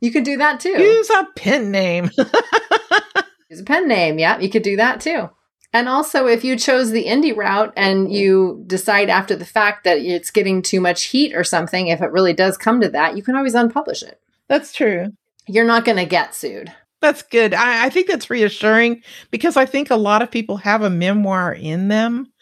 you 0.01 0.11
could 0.11 0.25
do 0.25 0.37
that 0.39 0.61
too. 0.61 0.71
Use 0.71 1.11
a 1.11 1.27
pen 1.37 1.71
name. 1.71 2.11
Use 3.51 3.61
a 3.61 3.65
pen 3.65 3.89
name. 3.89 4.19
Yeah, 4.19 4.39
you 4.39 4.51
could 4.51 4.63
do 4.63 4.77
that 4.77 5.01
too. 5.01 5.31
And 5.73 5.89
also, 5.89 6.27
if 6.27 6.43
you 6.45 6.57
chose 6.57 6.91
the 6.91 7.05
indie 7.05 7.37
route 7.37 7.73
and 7.77 8.11
you 8.11 8.65
decide 8.67 9.11
after 9.11 9.37
the 9.37 9.45
fact 9.45 9.85
that 9.85 9.99
it's 9.99 10.31
getting 10.31 10.63
too 10.63 10.81
much 10.81 11.05
heat 11.05 11.35
or 11.35 11.45
something, 11.45 11.89
if 11.89 12.01
it 12.01 12.13
really 12.13 12.33
does 12.33 12.57
come 12.57 12.81
to 12.81 12.89
that, 12.91 13.17
you 13.17 13.23
can 13.23 13.37
always 13.37 13.55
unpublish 13.55 14.03
it. 14.03 14.21
That's 14.49 14.73
true. 14.73 15.13
You're 15.47 15.67
not 15.67 15.85
going 15.85 15.99
to 15.99 16.07
get 16.07 16.35
sued. 16.35 16.73
That's 17.03 17.23
good. 17.23 17.53
I, 17.53 17.87
I, 17.87 17.91
think 17.91 18.07
that's 18.07 18.31
reassuring 18.31 19.03
because 19.31 19.57
I 19.57 19.67
think 19.67 19.91
a 19.91 19.97
lot 19.97 20.23
of 20.23 20.31
people 20.31 20.57
have 20.57 20.83
a 20.83 20.91
memoir 20.91 21.53
in 21.53 21.89
them 21.89 22.33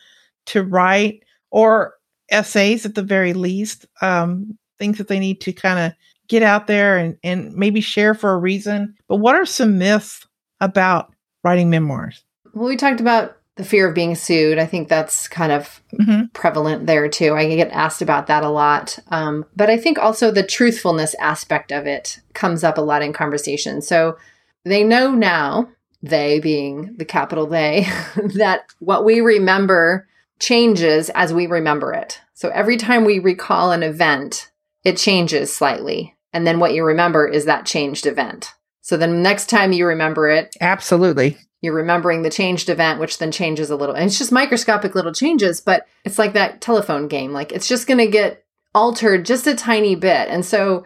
to 0.47 0.63
write 0.63 1.25
or 1.51 1.95
essays 2.31 2.87
at 2.87 2.95
the 2.95 3.03
very 3.03 3.33
least, 3.33 3.87
um, 4.01 4.57
things 4.85 4.99
that 4.99 5.09
they 5.09 5.19
need 5.19 5.41
to 5.41 5.53
kind 5.53 5.79
of 5.79 5.93
get 6.29 6.43
out 6.43 6.67
there 6.67 6.99
and, 6.99 7.17
and 7.23 7.55
maybe 7.55 7.81
share 7.81 8.15
for 8.15 8.33
a 8.33 8.39
reason. 8.39 8.95
But 9.09 9.17
what 9.17 9.35
are 9.35 9.47
some 9.47 9.79
myths 9.79 10.27
about 10.61 11.15
writing 11.43 11.71
memoirs? 11.71 12.23
Well, 12.53 12.69
we 12.69 12.77
talked 12.77 13.01
about 13.01 13.39
the 13.57 13.65
fear 13.65 13.89
of 13.89 13.95
being 13.95 14.15
sued. 14.15 14.59
I 14.59 14.67
think 14.67 14.89
that's 14.89 15.29
kind 15.29 15.53
of 15.53 15.81
mm-hmm. 15.95 16.27
prevalent 16.33 16.87
there 16.87 17.09
too. 17.09 17.35
I 17.35 17.47
get 17.55 17.71
asked 17.71 18.03
about 18.03 18.27
that 18.27 18.43
a 18.43 18.49
lot. 18.49 18.99
Um, 19.09 19.47
but 19.57 19.71
I 19.71 19.77
think 19.77 19.99
also 19.99 20.31
the 20.31 20.43
truthfulness 20.43 21.15
aspect 21.21 21.73
of 21.73 21.87
it 21.87 22.21
comes 22.35 22.65
up 22.65 22.79
a 22.79 22.83
lot 22.83 23.03
in 23.03 23.13
conversation. 23.13 23.81
So 23.81 24.19
they 24.65 24.83
know 24.83 25.13
now, 25.13 25.69
they 26.03 26.41
being 26.41 26.95
the 26.97 27.05
capital 27.05 27.47
they, 27.47 27.87
that 28.35 28.67
what 28.81 29.05
we 29.05 29.21
remember 29.21 30.07
changes 30.41 31.11
as 31.11 31.33
we 31.33 31.47
remember 31.47 31.93
it. 31.93 32.21
So 32.35 32.49
every 32.51 32.77
time 32.77 33.05
we 33.05 33.21
recall 33.21 33.71
an 33.71 33.83
event, 33.85 34.51
it 34.85 34.97
changes 34.97 35.55
slightly. 35.55 36.15
And 36.33 36.47
then 36.47 36.59
what 36.59 36.75
you 36.75 36.85
remember 36.85 37.27
is 37.27 37.45
that 37.45 37.67
changed 37.67 38.07
event. 38.07 38.53
So 38.83 38.97
then 38.97 39.23
next 39.23 39.49
time 39.49 39.73
you 39.73 39.87
remember 39.87 40.29
it, 40.29 40.55
absolutely. 40.61 41.39
You're 41.63 41.75
remembering 41.75 42.23
the 42.23 42.31
changed 42.31 42.69
event, 42.69 43.01
which 43.01 43.19
then 43.19 43.33
changes 43.33 43.71
a 43.71 43.77
little. 43.77 43.95
And 43.95 44.05
it's 44.05 44.19
just 44.19 44.33
microscopic 44.33 44.95
little 44.95 45.15
changes, 45.15 45.61
but 45.61 45.87
it's 46.05 46.19
like 46.19 46.35
that 46.35 46.61
telephone 46.61 47.09
game. 47.09 47.33
Like 47.33 47.53
it's 47.53 47.69
just 47.69 47.87
going 47.87 47.99
to 47.99 48.07
get 48.07 48.45
altered 48.75 49.25
just 49.25 49.47
a 49.47 49.55
tiny 49.55 49.95
bit. 49.95 50.29
And 50.29 50.45
so 50.45 50.85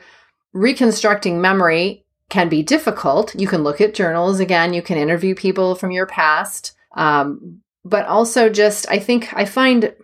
reconstructing 0.53 1.41
memory 1.41 2.05
can 2.31 2.49
be 2.49 2.63
difficult. 2.63 3.35
You 3.35 3.49
can 3.49 3.65
look 3.65 3.81
at 3.81 3.95
journals 3.95 4.39
again, 4.39 4.75
you 4.75 4.83
can 4.83 4.99
interview 4.99 5.35
people 5.35 5.75
from 5.75 5.91
your 5.91 6.07
past. 6.07 6.73
Um, 6.95 7.63
but 7.85 8.07
also 8.07 8.49
just 8.49 8.89
I 8.91 8.99
think 8.99 9.33
I 9.35 9.45
find 9.45 9.95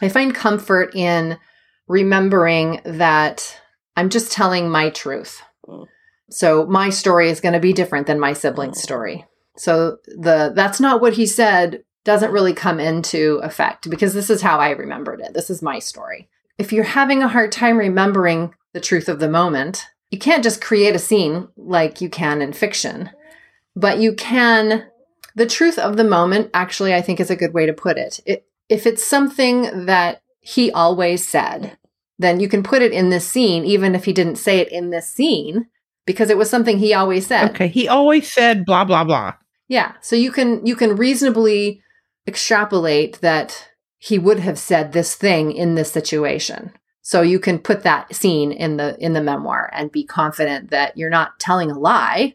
I 0.00 0.08
find 0.08 0.34
comfort 0.34 0.94
in 0.94 1.38
remembering 1.88 2.80
that 2.84 3.60
I'm 3.96 4.08
just 4.08 4.32
telling 4.32 4.70
my 4.70 4.90
truth. 4.90 5.42
Mm. 5.66 5.86
So 6.30 6.66
my 6.66 6.90
story 6.90 7.28
is 7.28 7.40
going 7.40 7.52
to 7.52 7.60
be 7.60 7.72
different 7.72 8.06
than 8.06 8.18
my 8.18 8.32
sibling's 8.32 8.78
mm. 8.78 8.82
story. 8.82 9.26
So 9.56 9.98
the 10.06 10.52
that's 10.54 10.80
not 10.80 11.00
what 11.00 11.14
he 11.14 11.26
said 11.26 11.84
doesn't 12.04 12.32
really 12.32 12.54
come 12.54 12.80
into 12.80 13.40
effect 13.42 13.88
because 13.88 14.14
this 14.14 14.30
is 14.30 14.42
how 14.42 14.58
I 14.58 14.70
remembered 14.70 15.20
it. 15.20 15.34
This 15.34 15.50
is 15.50 15.62
my 15.62 15.78
story. 15.78 16.28
If 16.58 16.72
you're 16.72 16.84
having 16.84 17.22
a 17.22 17.28
hard 17.28 17.52
time 17.52 17.78
remembering 17.78 18.54
the 18.72 18.80
truth 18.80 19.08
of 19.08 19.20
the 19.20 19.28
moment, 19.28 19.86
you 20.10 20.18
can't 20.18 20.42
just 20.42 20.60
create 20.60 20.94
a 20.94 20.98
scene 20.98 21.48
like 21.56 22.00
you 22.00 22.08
can 22.08 22.42
in 22.42 22.52
fiction, 22.52 23.10
but 23.76 23.98
you 23.98 24.14
can 24.14 24.86
the 25.34 25.46
truth 25.46 25.78
of 25.78 25.96
the 25.96 26.04
moment 26.04 26.50
actually 26.52 26.94
I 26.94 27.00
think 27.00 27.20
is 27.20 27.30
a 27.30 27.36
good 27.36 27.54
way 27.54 27.66
to 27.66 27.72
put 27.72 27.98
it. 27.98 28.20
it 28.26 28.46
if 28.68 28.86
it's 28.86 29.06
something 29.06 29.86
that 29.86 30.21
he 30.42 30.70
always 30.70 31.26
said, 31.26 31.78
then 32.18 32.40
you 32.40 32.48
can 32.48 32.62
put 32.62 32.82
it 32.82 32.92
in 32.92 33.10
this 33.10 33.26
scene 33.26 33.64
even 33.64 33.94
if 33.94 34.04
he 34.04 34.12
didn't 34.12 34.36
say 34.36 34.58
it 34.58 34.70
in 34.70 34.90
this 34.90 35.08
scene 35.08 35.66
because 36.04 36.30
it 36.30 36.36
was 36.36 36.50
something 36.50 36.78
he 36.78 36.92
always 36.92 37.26
said. 37.26 37.50
Okay, 37.50 37.68
he 37.68 37.88
always 37.88 38.30
said 38.30 38.64
blah 38.64 38.84
blah 38.84 39.04
blah. 39.04 39.34
Yeah. 39.68 39.92
So 40.00 40.16
you 40.16 40.32
can 40.32 40.64
you 40.66 40.76
can 40.76 40.96
reasonably 40.96 41.82
extrapolate 42.26 43.20
that 43.20 43.68
he 43.98 44.18
would 44.18 44.40
have 44.40 44.58
said 44.58 44.92
this 44.92 45.14
thing 45.14 45.52
in 45.52 45.74
this 45.74 45.90
situation. 45.90 46.72
So 47.02 47.22
you 47.22 47.40
can 47.40 47.58
put 47.58 47.82
that 47.82 48.14
scene 48.14 48.52
in 48.52 48.76
the 48.76 48.96
in 48.98 49.12
the 49.12 49.22
memoir 49.22 49.70
and 49.72 49.90
be 49.90 50.04
confident 50.04 50.70
that 50.70 50.96
you're 50.96 51.10
not 51.10 51.38
telling 51.40 51.70
a 51.70 51.78
lie. 51.78 52.34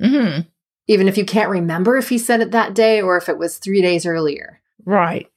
Mm-hmm. 0.00 0.42
Even 0.86 1.08
if 1.08 1.18
you 1.18 1.24
can't 1.24 1.50
remember 1.50 1.96
if 1.96 2.08
he 2.08 2.18
said 2.18 2.40
it 2.40 2.52
that 2.52 2.74
day 2.74 3.00
or 3.02 3.16
if 3.16 3.28
it 3.28 3.38
was 3.38 3.58
three 3.58 3.82
days 3.82 4.06
earlier. 4.06 4.60
Right. 4.84 5.28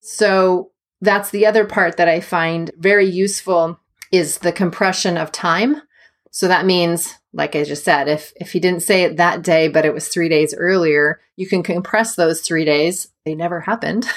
So 0.00 0.70
that's 1.04 1.30
the 1.30 1.46
other 1.46 1.64
part 1.64 1.96
that 1.96 2.08
I 2.08 2.20
find 2.20 2.70
very 2.78 3.06
useful 3.06 3.78
is 4.10 4.38
the 4.38 4.52
compression 4.52 5.16
of 5.16 5.32
time. 5.32 5.82
So 6.30 6.48
that 6.48 6.66
means 6.66 7.14
like 7.34 7.56
I 7.56 7.64
just 7.64 7.84
said, 7.84 8.08
if 8.08 8.32
if 8.36 8.52
he 8.52 8.60
didn't 8.60 8.82
say 8.82 9.02
it 9.02 9.16
that 9.16 9.42
day, 9.42 9.68
but 9.68 9.84
it 9.84 9.92
was 9.92 10.08
three 10.08 10.28
days 10.28 10.54
earlier, 10.56 11.20
you 11.36 11.48
can 11.48 11.62
compress 11.62 12.14
those 12.14 12.40
three 12.40 12.64
days. 12.64 13.08
They 13.24 13.34
never 13.34 13.60
happened. 13.60 14.08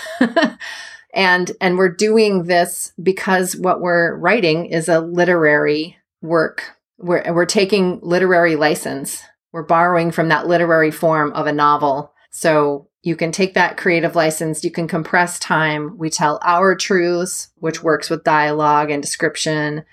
and 1.14 1.52
and 1.60 1.78
we're 1.78 1.90
doing 1.90 2.44
this 2.44 2.94
because 3.02 3.56
what 3.56 3.82
we're 3.82 4.16
writing 4.16 4.68
is 4.68 4.88
a 4.88 5.00
literary 5.00 5.98
work. 6.22 6.76
We're 7.00 7.34
we're 7.34 7.46
taking 7.46 8.00
literary 8.02 8.56
license. 8.56 9.24
We're 9.52 9.64
borrowing 9.64 10.12
from 10.12 10.30
that 10.30 10.48
literary 10.48 10.92
form 10.92 11.34
of 11.34 11.48
a 11.48 11.54
novel. 11.54 12.14
So 12.30 12.87
you 13.08 13.16
can 13.16 13.32
take 13.32 13.54
that 13.54 13.78
creative 13.78 14.18
license, 14.18 14.66
you 14.66 14.70
can 14.70 14.86
compress 14.86 15.40
time. 15.40 15.98
We 15.98 16.10
tell 16.10 16.42
our 16.44 16.76
truths, 16.76 17.48
which 17.56 17.82
works 17.82 18.10
with 18.10 18.26
dialogue 18.26 18.92
and 18.92 19.02
description. 19.02 19.86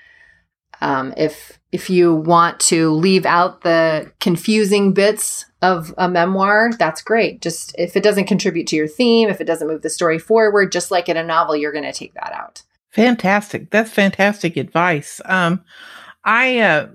Um, 0.80 1.14
if 1.16 1.60
if 1.70 1.88
you 1.88 2.12
want 2.12 2.58
to 2.60 2.90
leave 2.90 3.24
out 3.24 3.60
the 3.60 4.12
confusing 4.18 4.92
bits 4.92 5.46
of 5.62 5.94
a 5.96 6.08
memoir, 6.08 6.72
that's 6.76 7.02
great. 7.02 7.40
Just 7.40 7.72
if 7.78 7.96
it 7.96 8.02
doesn't 8.02 8.26
contribute 8.26 8.66
to 8.66 8.76
your 8.76 8.88
theme, 8.88 9.28
if 9.28 9.40
it 9.40 9.46
doesn't 9.46 9.68
move 9.68 9.82
the 9.82 9.90
story 9.90 10.18
forward, 10.18 10.72
just 10.72 10.90
like 10.90 11.08
in 11.08 11.16
a 11.16 11.22
novel, 11.22 11.54
you're 11.54 11.72
going 11.72 11.84
to 11.84 11.92
take 11.92 12.14
that 12.14 12.32
out. 12.32 12.62
Fantastic. 12.90 13.70
That's 13.70 13.90
fantastic 13.90 14.56
advice. 14.56 15.20
Um, 15.24 15.64
I 16.24 16.58
uh, 16.58 16.88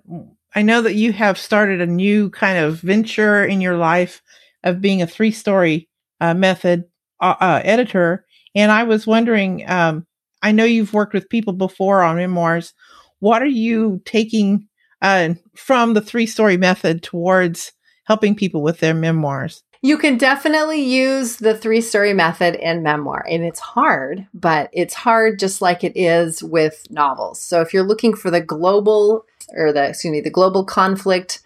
I 0.53 0.63
know 0.63 0.81
that 0.81 0.95
you 0.95 1.13
have 1.13 1.37
started 1.37 1.79
a 1.79 1.85
new 1.85 2.29
kind 2.29 2.57
of 2.57 2.81
venture 2.81 3.45
in 3.45 3.61
your 3.61 3.77
life 3.77 4.21
of 4.65 4.81
being 4.81 5.01
a 5.01 5.07
three 5.07 5.31
story 5.31 5.88
uh, 6.19 6.33
method 6.33 6.85
uh, 7.21 7.61
editor, 7.63 8.25
and 8.55 8.71
I 8.71 8.83
was 8.83 9.07
wondering. 9.07 9.69
Um, 9.69 10.05
I 10.41 10.51
know 10.53 10.63
you've 10.63 10.93
worked 10.93 11.13
with 11.13 11.29
people 11.29 11.53
before 11.53 12.01
on 12.01 12.15
memoirs. 12.15 12.73
What 13.19 13.41
are 13.41 13.45
you 13.45 14.01
taking 14.05 14.67
uh, 15.01 15.33
from 15.55 15.93
the 15.93 16.01
three 16.01 16.25
story 16.25 16.57
method 16.57 17.03
towards 17.03 17.73
helping 18.05 18.35
people 18.35 18.61
with 18.61 18.79
their 18.79 18.93
memoirs? 18.93 19.63
You 19.81 19.97
can 19.97 20.17
definitely 20.17 20.81
use 20.81 21.37
the 21.37 21.57
three 21.57 21.79
story 21.79 22.13
method 22.13 22.55
in 22.55 22.83
memoir, 22.83 23.25
and 23.29 23.43
it's 23.45 23.61
hard, 23.61 24.27
but 24.33 24.69
it's 24.73 24.93
hard 24.93 25.39
just 25.39 25.61
like 25.61 25.83
it 25.85 25.95
is 25.95 26.43
with 26.43 26.85
novels. 26.89 27.41
So 27.41 27.61
if 27.61 27.73
you're 27.73 27.83
looking 27.83 28.13
for 28.13 28.29
the 28.29 28.41
global 28.41 29.25
or 29.55 29.71
the 29.71 29.89
excuse 29.89 30.11
me, 30.11 30.19
the 30.21 30.29
global 30.29 30.65
conflict 30.65 31.41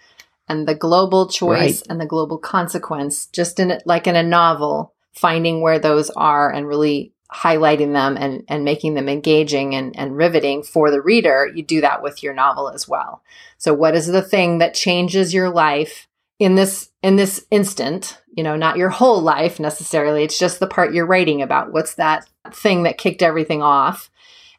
and 0.47 0.67
the 0.67 0.75
global 0.75 1.27
choice 1.27 1.81
right. 1.81 1.87
and 1.89 2.01
the 2.01 2.05
global 2.05 2.37
consequence, 2.37 3.27
just 3.27 3.59
in 3.59 3.71
it 3.71 3.83
like 3.85 4.07
in 4.07 4.15
a 4.15 4.23
novel, 4.23 4.93
finding 5.13 5.61
where 5.61 5.79
those 5.79 6.09
are 6.11 6.51
and 6.51 6.67
really 6.67 7.13
highlighting 7.31 7.93
them 7.93 8.15
and, 8.17 8.43
and 8.47 8.63
making 8.63 8.93
them 8.93 9.09
engaging 9.09 9.73
and, 9.73 9.97
and 9.97 10.15
riveting 10.15 10.61
for 10.61 10.91
the 10.91 11.01
reader, 11.01 11.51
you 11.53 11.63
do 11.63 11.81
that 11.81 12.03
with 12.03 12.21
your 12.21 12.33
novel 12.33 12.69
as 12.69 12.87
well. 12.87 13.23
So 13.57 13.73
what 13.73 13.95
is 13.95 14.07
the 14.07 14.21
thing 14.21 14.59
that 14.59 14.75
changes 14.75 15.33
your 15.33 15.49
life 15.49 16.07
in 16.39 16.55
this 16.55 16.89
in 17.01 17.15
this 17.15 17.45
instant, 17.51 18.21
you 18.35 18.43
know, 18.43 18.55
not 18.55 18.77
your 18.77 18.89
whole 18.89 19.21
life 19.21 19.59
necessarily. 19.59 20.23
It's 20.23 20.39
just 20.39 20.59
the 20.59 20.67
part 20.67 20.93
you're 20.93 21.05
writing 21.05 21.41
about. 21.41 21.71
What's 21.71 21.95
that 21.95 22.27
thing 22.51 22.83
that 22.83 22.97
kicked 22.97 23.21
everything 23.21 23.61
off? 23.61 24.09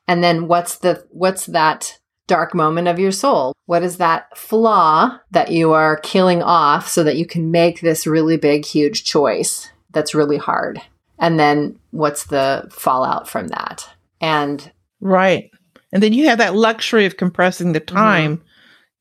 And 0.07 0.23
then 0.23 0.49
what's 0.49 0.79
the 0.79 1.07
what's 1.11 1.47
that 1.47 1.99
dark 2.27 2.55
moment 2.55 2.89
of 2.89 2.99
your 2.99 3.13
soul? 3.13 3.55
What 3.67 3.83
is 3.83 3.99
that 3.99 4.37
flaw 4.37 5.19
that 5.31 5.51
you 5.51 5.73
are 5.73 5.97
killing 5.99 6.43
off 6.43 6.89
so 6.89 7.05
that 7.05 7.17
you 7.17 7.27
can 7.27 7.51
make 7.51 7.81
this 7.81 8.07
really 8.07 8.37
big 8.37 8.65
huge 8.65 9.05
choice 9.05 9.71
that's 9.91 10.15
really 10.15 10.39
hard? 10.39 10.81
and 11.17 11.39
then 11.39 11.79
what's 11.93 12.25
the 12.25 12.67
fallout 12.73 13.29
from 13.29 13.47
that 13.47 13.89
and 14.21 14.73
right 15.01 15.49
and 15.93 16.03
then 16.03 16.13
you 16.13 16.27
have 16.27 16.39
that 16.39 16.57
luxury 16.57 17.07
of 17.07 17.17
compressing 17.17 17.71
the 17.71 17.81
mm-hmm. 17.81 17.97
time 17.97 18.37
mm-hmm. 18.39 18.47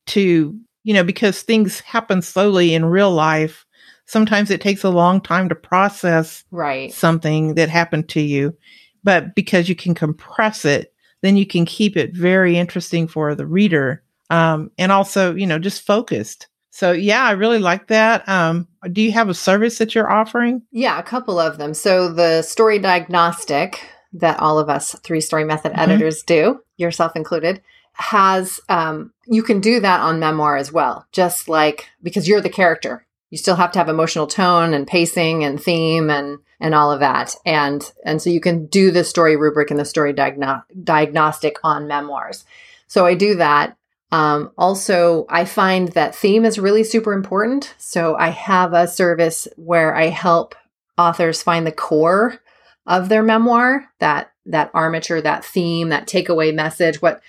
to 0.06 0.56
you 0.84 0.92
know, 0.92 1.02
because 1.02 1.42
things 1.42 1.80
happen 1.80 2.22
slowly 2.22 2.74
in 2.74 2.84
real 2.84 3.10
life, 3.10 3.66
sometimes 4.04 4.50
it 4.50 4.60
takes 4.60 4.84
a 4.84 4.90
long 4.90 5.20
time 5.20 5.48
to 5.48 5.54
process 5.54 6.44
right. 6.50 6.92
something 6.92 7.54
that 7.54 7.70
happened 7.70 8.08
to 8.10 8.20
you. 8.20 8.56
But 9.02 9.34
because 9.34 9.68
you 9.68 9.74
can 9.74 9.94
compress 9.94 10.64
it, 10.64 10.93
then 11.24 11.38
you 11.38 11.46
can 11.46 11.64
keep 11.64 11.96
it 11.96 12.14
very 12.14 12.58
interesting 12.58 13.08
for 13.08 13.34
the 13.34 13.46
reader. 13.46 14.02
Um, 14.28 14.70
and 14.76 14.92
also, 14.92 15.34
you 15.34 15.46
know, 15.46 15.58
just 15.58 15.86
focused. 15.86 16.48
So 16.70 16.92
yeah, 16.92 17.22
I 17.22 17.30
really 17.30 17.60
like 17.60 17.86
that. 17.86 18.28
Um, 18.28 18.68
do 18.92 19.00
you 19.00 19.12
have 19.12 19.30
a 19.30 19.34
service 19.34 19.78
that 19.78 19.94
you're 19.94 20.10
offering? 20.10 20.60
Yeah, 20.70 20.98
a 20.98 21.02
couple 21.02 21.38
of 21.38 21.56
them. 21.56 21.72
So 21.72 22.12
the 22.12 22.42
story 22.42 22.78
diagnostic 22.78 23.88
that 24.12 24.38
all 24.40 24.58
of 24.58 24.68
us 24.68 24.94
three 25.02 25.22
story 25.22 25.44
method 25.44 25.72
mm-hmm. 25.72 25.80
editors 25.80 26.22
do, 26.22 26.60
yourself 26.76 27.16
included, 27.16 27.62
has 27.94 28.60
um, 28.68 29.12
you 29.26 29.42
can 29.42 29.60
do 29.60 29.80
that 29.80 30.00
on 30.00 30.20
memoir 30.20 30.56
as 30.56 30.72
well. 30.72 31.06
Just 31.12 31.48
like 31.48 31.88
because 32.02 32.28
you're 32.28 32.42
the 32.42 32.50
character, 32.50 33.06
you 33.30 33.38
still 33.38 33.56
have 33.56 33.72
to 33.72 33.78
have 33.78 33.88
emotional 33.88 34.26
tone 34.26 34.74
and 34.74 34.86
pacing 34.86 35.42
and 35.42 35.62
theme 35.62 36.10
and 36.10 36.38
and 36.64 36.74
all 36.74 36.90
of 36.90 37.00
that. 37.00 37.36
And 37.44 37.92
and 38.06 38.22
so 38.22 38.30
you 38.30 38.40
can 38.40 38.66
do 38.66 38.90
the 38.90 39.04
story 39.04 39.36
rubric 39.36 39.70
and 39.70 39.78
the 39.78 39.84
story 39.84 40.14
diagno- 40.14 40.64
diagnostic 40.82 41.58
on 41.62 41.86
memoirs. 41.86 42.46
So 42.86 43.04
I 43.04 43.14
do 43.14 43.34
that. 43.34 43.76
Um, 44.10 44.50
also, 44.56 45.26
I 45.28 45.44
find 45.44 45.88
that 45.88 46.14
theme 46.14 46.46
is 46.46 46.58
really 46.58 46.82
super 46.82 47.12
important. 47.12 47.74
So 47.76 48.16
I 48.16 48.28
have 48.28 48.72
a 48.72 48.88
service 48.88 49.46
where 49.56 49.94
I 49.94 50.06
help 50.06 50.54
authors 50.96 51.42
find 51.42 51.66
the 51.66 51.72
core 51.72 52.40
of 52.86 53.10
their 53.10 53.22
memoir, 53.22 53.84
that 53.98 54.32
that 54.46 54.70
armature, 54.72 55.20
that 55.20 55.44
theme, 55.44 55.90
that 55.90 56.08
takeaway 56.08 56.54
message, 56.54 57.02
what 57.02 57.20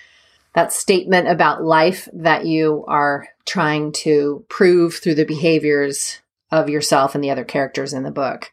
that 0.54 0.72
statement 0.72 1.28
about 1.28 1.62
life 1.62 2.08
that 2.14 2.46
you 2.46 2.86
are 2.88 3.28
trying 3.44 3.92
to 3.92 4.46
prove 4.48 4.94
through 4.94 5.16
the 5.16 5.26
behaviors 5.26 6.20
of 6.50 6.70
yourself 6.70 7.14
and 7.14 7.22
the 7.22 7.30
other 7.30 7.44
characters 7.44 7.92
in 7.92 8.02
the 8.02 8.10
book. 8.10 8.50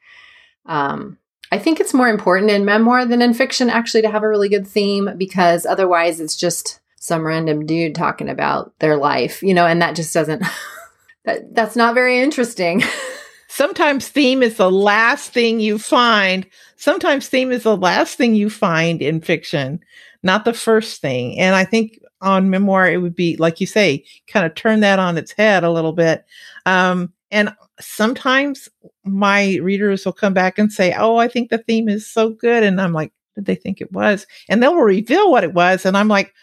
Um, 0.66 1.18
I 1.52 1.60
think 1.60 1.80
it's 1.80 1.94
more 1.94 2.10
important 2.10 2.50
in 2.50 2.66
memoir 2.66 3.06
than 3.06 3.22
in 3.22 3.34
fiction 3.34 3.70
actually 3.70 4.02
to 4.04 4.10
have 4.10 4.24
a 4.24 4.30
really 4.30 4.50
good 4.50 4.68
theme 4.68 5.10
because 5.18 5.66
otherwise 5.66 6.20
it's 6.20 6.36
just 6.36 6.80
some 6.96 7.26
random 7.26 7.66
dude 7.66 7.96
talking 7.96 8.30
about 8.30 8.74
their 8.80 8.96
life, 8.96 9.44
you 9.44 9.54
know, 9.54 9.68
and 9.68 9.82
that 9.82 9.96
just 9.96 10.14
doesn't 10.14 10.44
that 11.26 11.54
that's 11.54 11.76
not 11.76 11.94
very 11.94 12.20
interesting. 12.20 12.82
Sometimes 13.50 14.08
theme 14.08 14.42
is 14.42 14.58
the 14.58 14.72
last 14.72 15.32
thing 15.32 15.60
you 15.60 15.78
find. 15.78 16.48
Sometimes 16.76 17.30
theme 17.30 17.52
is 17.52 17.64
the 17.64 17.78
last 17.78 18.18
thing 18.18 18.34
you 18.34 18.50
find 18.50 19.00
in 19.00 19.22
fiction, 19.22 19.80
not 20.24 20.46
the 20.46 20.54
first 20.54 21.02
thing. 21.02 21.38
And 21.38 21.56
I 21.56 21.66
think 21.66 22.00
on 22.20 22.50
memoir, 22.50 22.90
it 22.90 22.98
would 22.98 23.16
be, 23.16 23.38
like 23.38 23.62
you 23.62 23.68
say, 23.68 24.06
kind 24.28 24.46
of 24.46 24.56
turn 24.56 24.80
that 24.80 24.98
on 24.98 25.20
its 25.20 25.34
head 25.34 25.64
a 25.64 25.72
little 25.72 25.94
bit. 25.94 26.26
Um, 26.66 27.14
and 27.30 27.54
sometimes 27.84 28.70
my 29.04 29.58
readers 29.62 30.06
will 30.06 30.14
come 30.14 30.34
back 30.34 30.58
and 30.58 30.72
say, 30.72 30.94
Oh, 30.98 31.18
I 31.18 31.28
think 31.28 31.50
the 31.50 31.58
theme 31.58 31.90
is 31.90 32.10
so 32.10 32.30
good. 32.30 32.64
And 32.64 32.80
I'm 32.80 32.94
like, 32.94 33.12
Did 33.36 33.46
they 33.46 33.56
think 33.56 33.82
it 33.82 33.92
was? 33.92 34.26
And 34.50 34.62
they'll 34.62 34.76
reveal 34.76 35.32
what 35.32 35.44
it 35.44 35.54
was. 35.54 35.86
And 35.86 35.98
I'm 35.98 36.08
like, 36.08 36.34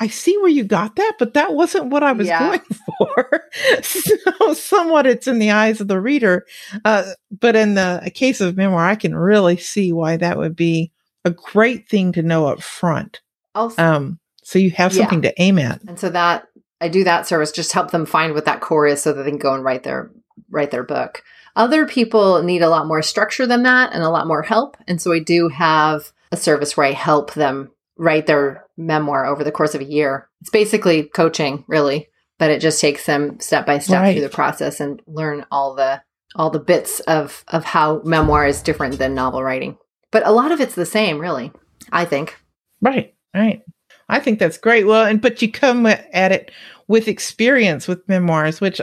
I 0.00 0.08
see 0.08 0.36
where 0.38 0.48
you 0.48 0.64
got 0.64 0.96
that, 0.96 1.14
but 1.18 1.34
that 1.34 1.54
wasn't 1.54 1.90
what 1.90 2.02
I 2.02 2.12
was 2.12 2.26
yeah. 2.26 2.40
going 2.40 2.60
for. 2.98 3.44
so 3.82 4.54
somewhat 4.54 5.06
it's 5.06 5.28
in 5.28 5.38
the 5.38 5.52
eyes 5.52 5.80
of 5.80 5.88
the 5.88 6.00
reader. 6.00 6.44
Uh, 6.84 7.12
but 7.30 7.54
in 7.54 7.74
the 7.74 8.10
case 8.12 8.40
of 8.40 8.56
memoir, 8.56 8.84
I 8.84 8.96
can 8.96 9.14
really 9.14 9.56
see 9.56 9.92
why 9.92 10.16
that 10.16 10.36
would 10.36 10.56
be 10.56 10.90
a 11.24 11.30
great 11.30 11.88
thing 11.88 12.12
to 12.12 12.22
know 12.22 12.46
up 12.46 12.60
front. 12.60 13.20
Also, 13.54 13.82
um, 13.82 14.18
so 14.42 14.58
you 14.58 14.72
have 14.72 14.92
something 14.92 15.22
yeah. 15.22 15.30
to 15.30 15.42
aim 15.42 15.58
at. 15.58 15.80
And 15.84 15.98
so 15.98 16.10
that 16.10 16.48
I 16.80 16.88
do 16.88 17.04
that 17.04 17.26
service, 17.26 17.52
just 17.52 17.72
help 17.72 17.92
them 17.92 18.04
find 18.04 18.34
what 18.34 18.44
that 18.44 18.60
core 18.60 18.86
is 18.86 19.00
so 19.00 19.12
that 19.12 19.22
they 19.22 19.30
can 19.30 19.38
go 19.38 19.54
and 19.54 19.64
write 19.64 19.84
their 19.84 20.10
write 20.50 20.70
their 20.70 20.84
book. 20.84 21.22
Other 21.56 21.86
people 21.86 22.42
need 22.42 22.62
a 22.62 22.68
lot 22.68 22.86
more 22.86 23.02
structure 23.02 23.46
than 23.46 23.62
that 23.62 23.92
and 23.92 24.02
a 24.02 24.10
lot 24.10 24.26
more 24.26 24.42
help. 24.42 24.76
And 24.88 25.00
so 25.00 25.12
I 25.12 25.20
do 25.20 25.48
have 25.48 26.12
a 26.32 26.36
service 26.36 26.76
where 26.76 26.86
I 26.86 26.92
help 26.92 27.34
them 27.34 27.70
write 27.96 28.26
their 28.26 28.64
memoir 28.76 29.24
over 29.24 29.44
the 29.44 29.52
course 29.52 29.74
of 29.74 29.80
a 29.80 29.84
year. 29.84 30.28
It's 30.40 30.50
basically 30.50 31.04
coaching, 31.04 31.64
really, 31.68 32.08
but 32.38 32.50
it 32.50 32.60
just 32.60 32.80
takes 32.80 33.06
them 33.06 33.38
step 33.38 33.66
by 33.66 33.78
step 33.78 34.00
right. 34.00 34.12
through 34.12 34.22
the 34.22 34.28
process 34.28 34.80
and 34.80 35.00
learn 35.06 35.46
all 35.50 35.74
the 35.74 36.02
all 36.34 36.50
the 36.50 36.58
bits 36.58 36.98
of 37.00 37.44
of 37.48 37.64
how 37.64 38.02
memoir 38.04 38.46
is 38.46 38.62
different 38.62 38.98
than 38.98 39.14
novel 39.14 39.42
writing. 39.42 39.78
But 40.10 40.26
a 40.26 40.32
lot 40.32 40.50
of 40.50 40.60
it's 40.60 40.74
the 40.74 40.86
same, 40.86 41.20
really. 41.20 41.52
I 41.92 42.04
think. 42.04 42.36
Right. 42.80 43.14
Right. 43.34 43.62
I 44.08 44.20
think 44.20 44.38
that's 44.38 44.58
great. 44.58 44.86
Well, 44.86 45.06
and 45.06 45.20
but 45.20 45.40
you 45.40 45.50
come 45.50 45.86
at 45.86 46.32
it 46.32 46.50
with 46.88 47.08
experience 47.08 47.88
with 47.88 48.08
memoirs, 48.08 48.60
which 48.60 48.80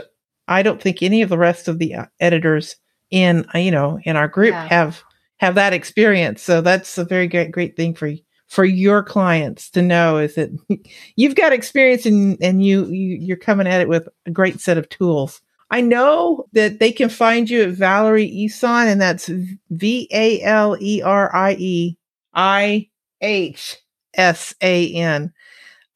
I 0.48 0.62
don't 0.62 0.82
think 0.82 1.02
any 1.02 1.22
of 1.22 1.28
the 1.28 1.38
rest 1.38 1.68
of 1.68 1.78
the 1.78 1.94
uh, 1.94 2.06
editors 2.20 2.76
in 3.10 3.46
uh, 3.54 3.58
you 3.58 3.70
know 3.70 4.00
in 4.04 4.16
our 4.16 4.28
group 4.28 4.52
yeah. 4.52 4.66
have 4.68 5.02
have 5.38 5.54
that 5.56 5.72
experience. 5.72 6.42
So 6.42 6.60
that's 6.60 6.98
a 6.98 7.04
very 7.04 7.26
great 7.26 7.52
great 7.52 7.76
thing 7.76 7.94
for 7.94 8.12
for 8.48 8.64
your 8.64 9.02
clients 9.02 9.70
to 9.70 9.80
know 9.80 10.18
is 10.18 10.34
that 10.34 10.50
you've 11.16 11.36
got 11.36 11.52
experience 11.52 12.04
and 12.06 12.36
and 12.42 12.64
you, 12.64 12.86
you 12.86 13.16
you're 13.20 13.36
coming 13.36 13.66
at 13.66 13.80
it 13.80 13.88
with 13.88 14.08
a 14.26 14.30
great 14.30 14.60
set 14.60 14.78
of 14.78 14.88
tools. 14.88 15.40
I 15.70 15.80
know 15.80 16.44
that 16.52 16.80
they 16.80 16.92
can 16.92 17.08
find 17.08 17.48
you 17.48 17.62
at 17.62 17.70
Valerie 17.70 18.30
Ihsan, 18.30 18.92
and 18.92 19.00
that's 19.00 19.30
V 19.70 20.06
A 20.12 20.42
L 20.42 20.76
E 20.78 21.00
R 21.00 21.34
I 21.34 21.56
E 21.58 21.96
I 22.34 22.88
H 23.22 23.78
S 24.14 24.54
A 24.60 24.92
N 24.92 25.32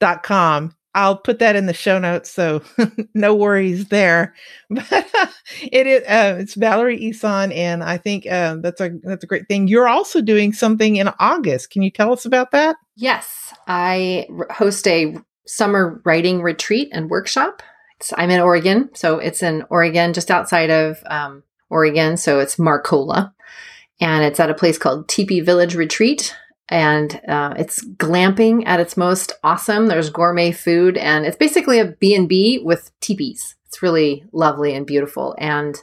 dot 0.00 0.22
com. 0.22 0.74
I'll 0.96 1.18
put 1.18 1.40
that 1.40 1.56
in 1.56 1.66
the 1.66 1.74
show 1.74 1.98
notes, 1.98 2.32
so 2.32 2.62
no 3.14 3.34
worries 3.34 3.88
there. 3.88 4.34
But 4.68 5.08
it 5.62 5.86
is 5.86 6.02
uh, 6.02 6.38
it's 6.40 6.54
Valerie 6.54 6.98
Ihsan, 6.98 7.54
and 7.54 7.84
I 7.84 7.98
think 7.98 8.26
uh, 8.26 8.56
that's 8.56 8.80
a 8.80 8.90
that's 9.04 9.22
a 9.22 9.26
great 9.26 9.46
thing. 9.46 9.68
You're 9.68 9.86
also 9.86 10.20
doing 10.20 10.52
something 10.52 10.96
in 10.96 11.08
August. 11.20 11.70
Can 11.70 11.82
you 11.82 11.90
tell 11.90 12.12
us 12.12 12.24
about 12.24 12.50
that? 12.50 12.74
Yes, 12.96 13.54
I 13.68 14.26
host 14.50 14.88
a 14.88 15.16
summer 15.46 16.00
writing 16.04 16.42
retreat 16.42 16.88
and 16.92 17.08
workshop. 17.08 17.62
It's, 18.00 18.12
I'm 18.16 18.30
in 18.30 18.40
Oregon, 18.40 18.90
so 18.94 19.18
it's 19.18 19.42
in 19.42 19.64
Oregon, 19.70 20.12
just 20.12 20.30
outside 20.30 20.70
of 20.70 20.98
um, 21.06 21.44
Oregon. 21.70 22.16
So 22.16 22.40
it's 22.40 22.56
Marcola, 22.56 23.32
and 24.00 24.24
it's 24.24 24.40
at 24.40 24.50
a 24.50 24.54
place 24.54 24.78
called 24.78 25.08
Teepee 25.08 25.40
Village 25.40 25.76
Retreat 25.76 26.34
and 26.68 27.20
uh, 27.28 27.54
it's 27.56 27.84
glamping 27.84 28.64
at 28.66 28.80
its 28.80 28.96
most 28.96 29.32
awesome. 29.44 29.86
There's 29.86 30.10
gourmet 30.10 30.52
food, 30.52 30.96
and 30.96 31.24
it's 31.24 31.36
basically 31.36 31.78
a 31.78 31.86
B&B 31.86 32.60
with 32.64 32.90
teepees. 33.00 33.54
It's 33.66 33.82
really 33.82 34.24
lovely 34.32 34.74
and 34.74 34.86
beautiful. 34.86 35.34
And 35.38 35.80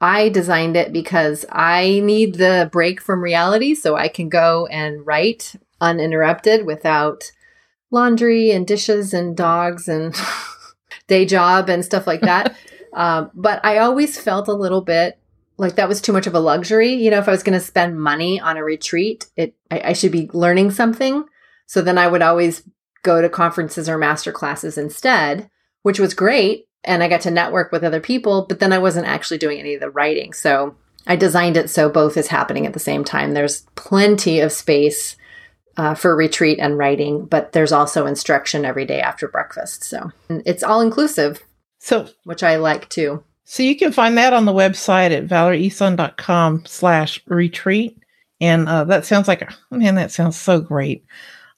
I 0.00 0.30
designed 0.30 0.76
it 0.76 0.92
because 0.92 1.44
I 1.50 2.00
need 2.02 2.36
the 2.36 2.68
break 2.72 3.00
from 3.00 3.22
reality 3.22 3.74
so 3.74 3.96
I 3.96 4.08
can 4.08 4.28
go 4.28 4.66
and 4.66 5.06
write 5.06 5.54
uninterrupted 5.80 6.64
without 6.64 7.30
laundry 7.90 8.50
and 8.50 8.66
dishes 8.66 9.12
and 9.12 9.36
dogs 9.36 9.88
and 9.88 10.14
day 11.06 11.26
job 11.26 11.68
and 11.68 11.84
stuff 11.84 12.06
like 12.06 12.22
that. 12.22 12.56
um, 12.94 13.30
but 13.34 13.64
I 13.64 13.78
always 13.78 14.18
felt 14.18 14.48
a 14.48 14.54
little 14.54 14.80
bit 14.80 15.19
like 15.60 15.76
that 15.76 15.88
was 15.88 16.00
too 16.00 16.12
much 16.12 16.26
of 16.26 16.34
a 16.34 16.40
luxury. 16.40 16.94
You 16.94 17.10
know, 17.10 17.18
if 17.18 17.28
I 17.28 17.32
was 17.32 17.42
going 17.42 17.58
to 17.58 17.64
spend 17.64 18.00
money 18.00 18.40
on 18.40 18.56
a 18.56 18.64
retreat, 18.64 19.26
it 19.36 19.54
I, 19.70 19.80
I, 19.90 19.92
should 19.92 20.10
be 20.10 20.30
learning 20.32 20.70
something. 20.70 21.24
So 21.66 21.82
then 21.82 21.98
I 21.98 22.08
would 22.08 22.22
always 22.22 22.62
go 23.02 23.20
to 23.20 23.28
conferences 23.28 23.86
or 23.86 23.98
master 23.98 24.32
classes 24.32 24.78
instead, 24.78 25.50
which 25.82 26.00
was 26.00 26.14
great. 26.14 26.64
And 26.82 27.02
I 27.02 27.08
got 27.08 27.20
to 27.22 27.30
network 27.30 27.72
with 27.72 27.84
other 27.84 28.00
people, 28.00 28.46
but 28.48 28.58
then 28.58 28.72
I 28.72 28.78
wasn't 28.78 29.06
actually 29.06 29.36
doing 29.36 29.60
any 29.60 29.74
of 29.74 29.80
the 29.80 29.90
writing. 29.90 30.32
So 30.32 30.76
I 31.06 31.16
designed 31.16 31.58
it 31.58 31.68
so 31.68 31.90
both 31.90 32.16
is 32.16 32.28
happening 32.28 32.64
at 32.64 32.72
the 32.72 32.78
same 32.78 33.04
time. 33.04 33.32
There's 33.34 33.66
plenty 33.74 34.40
of 34.40 34.52
space 34.52 35.16
uh, 35.76 35.94
for 35.94 36.16
retreat 36.16 36.58
and 36.58 36.78
writing, 36.78 37.26
but 37.26 37.52
there's 37.52 37.72
also 37.72 38.06
instruction 38.06 38.64
every 38.64 38.86
day 38.86 39.02
after 39.02 39.28
breakfast. 39.28 39.84
So 39.84 40.10
it's 40.30 40.62
all 40.62 40.80
inclusive. 40.80 41.42
So, 41.80 42.08
which 42.24 42.42
I 42.42 42.56
like 42.56 42.88
too. 42.88 43.24
So 43.50 43.64
you 43.64 43.74
can 43.74 43.90
find 43.90 44.16
that 44.16 44.32
on 44.32 44.44
the 44.44 44.52
website 44.52 45.10
at 45.10 45.26
valerieihsan.com 45.26 46.66
slash 46.66 47.20
retreat. 47.26 47.98
And 48.40 48.68
uh, 48.68 48.84
that 48.84 49.04
sounds 49.04 49.26
like, 49.26 49.42
a, 49.42 49.48
man, 49.72 49.96
that 49.96 50.12
sounds 50.12 50.36
so 50.38 50.60
great. 50.60 51.04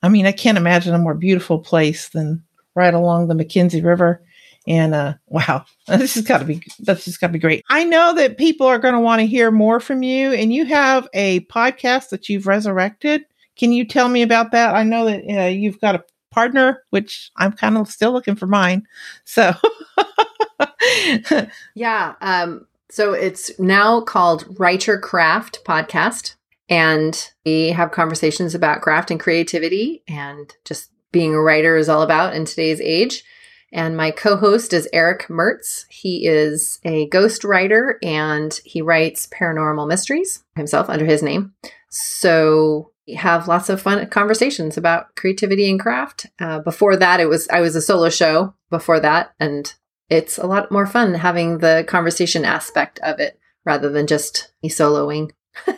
I 0.03 0.09
mean, 0.09 0.25
I 0.25 0.33
can't 0.33 0.57
imagine 0.57 0.95
a 0.95 0.99
more 0.99 1.13
beautiful 1.13 1.59
place 1.59 2.09
than 2.09 2.43
right 2.75 2.95
along 2.95 3.29
the 3.29 3.35
McKenzie 3.35 3.85
River. 3.85 4.23
And 4.67 4.95
uh, 4.95 5.13
wow, 5.27 5.67
this 5.87 6.15
has 6.15 6.25
got 6.25 6.39
to 6.39 6.47
be 6.47 6.63
that's 6.79 7.05
just 7.05 7.21
got 7.21 7.27
to 7.27 7.35
be 7.35 7.39
great. 7.39 7.63
I 7.69 7.85
know 7.85 8.15
that 8.15 8.39
people 8.39 8.67
are 8.67 8.79
going 8.79 8.95
to 8.95 9.01
want 9.01 9.21
to 9.21 9.27
hear 9.27 9.51
more 9.51 9.79
from 9.79 10.03
you, 10.03 10.33
and 10.33 10.51
you 10.51 10.65
have 10.65 11.07
a 11.13 11.41
podcast 11.41 12.09
that 12.09 12.27
you've 12.27 12.47
resurrected. 12.47 13.27
Can 13.57 13.71
you 13.71 13.85
tell 13.85 14.09
me 14.09 14.23
about 14.23 14.51
that? 14.53 14.75
I 14.75 14.83
know 14.83 15.05
that 15.05 15.25
uh, 15.29 15.49
you've 15.49 15.81
got 15.83 15.97
a 15.97 16.05
partner, 16.31 16.85
which 16.89 17.31
I'm 17.37 17.53
kind 17.53 17.77
of 17.77 17.91
still 17.91 18.13
looking 18.13 18.37
for 18.37 18.47
mine. 18.47 18.87
So 19.27 19.53
yeah. 21.75 22.15
Um, 22.21 22.67
so 22.91 23.13
it's 23.13 23.59
now 23.59 24.01
called 24.01 24.59
Writer 24.59 24.99
Craft 24.99 25.65
Podcast. 25.65 26.35
And 26.69 27.31
we 27.45 27.69
have 27.69 27.91
conversations 27.91 28.55
about 28.55 28.81
craft 28.81 29.11
and 29.11 29.21
creativity 29.21 30.03
and 30.09 30.55
just 30.65 30.91
being 31.11 31.35
a 31.35 31.41
writer 31.41 31.77
is 31.77 31.89
all 31.89 32.03
about 32.03 32.35
in 32.35 32.45
today's 32.45 32.81
age. 32.81 33.25
And 33.73 33.97
my 33.97 34.11
co 34.11 34.37
host 34.37 34.73
is 34.73 34.89
Eric 34.93 35.29
Mertz. 35.29 35.87
He 35.89 36.27
is 36.27 36.79
a 36.85 37.09
ghost 37.09 37.45
writer 37.45 37.99
and 38.03 38.59
he 38.65 38.83
writes 38.83 39.27
paranormal 39.29 39.89
mysteries 39.89 40.45
himself 40.55 40.91
under 40.91 41.07
his 41.07 41.23
name. 41.23 41.55
So 41.89 42.93
we 43.07 43.15
have 43.15 43.49
lots 43.49 43.69
of 43.69 43.81
fun 43.81 44.07
conversations 44.09 44.77
about 44.77 45.15
creativity 45.17 45.69
and 45.71 45.81
craft. 45.81 46.27
Uh, 46.39 46.61
before 46.61 46.97
that, 46.97 47.21
it 47.21 47.29
was 47.29 47.49
I 47.49 47.61
was 47.61 47.75
a 47.75 47.83
solo 47.83 48.11
show 48.11 48.55
before 48.71 49.01
that, 49.01 49.33
and 49.41 49.75
it's 50.13 50.37
a 50.37 50.47
lot 50.47 50.71
more 50.71 50.87
fun 50.87 51.15
having 51.15 51.59
the 51.59 51.87
conversation 51.89 52.45
aspect 52.45 52.99
of 53.03 53.19
it 53.19 53.41
rather 53.65 53.89
than 53.89 54.07
just 54.07 54.53
me 54.63 54.69
soloing. 54.69 55.31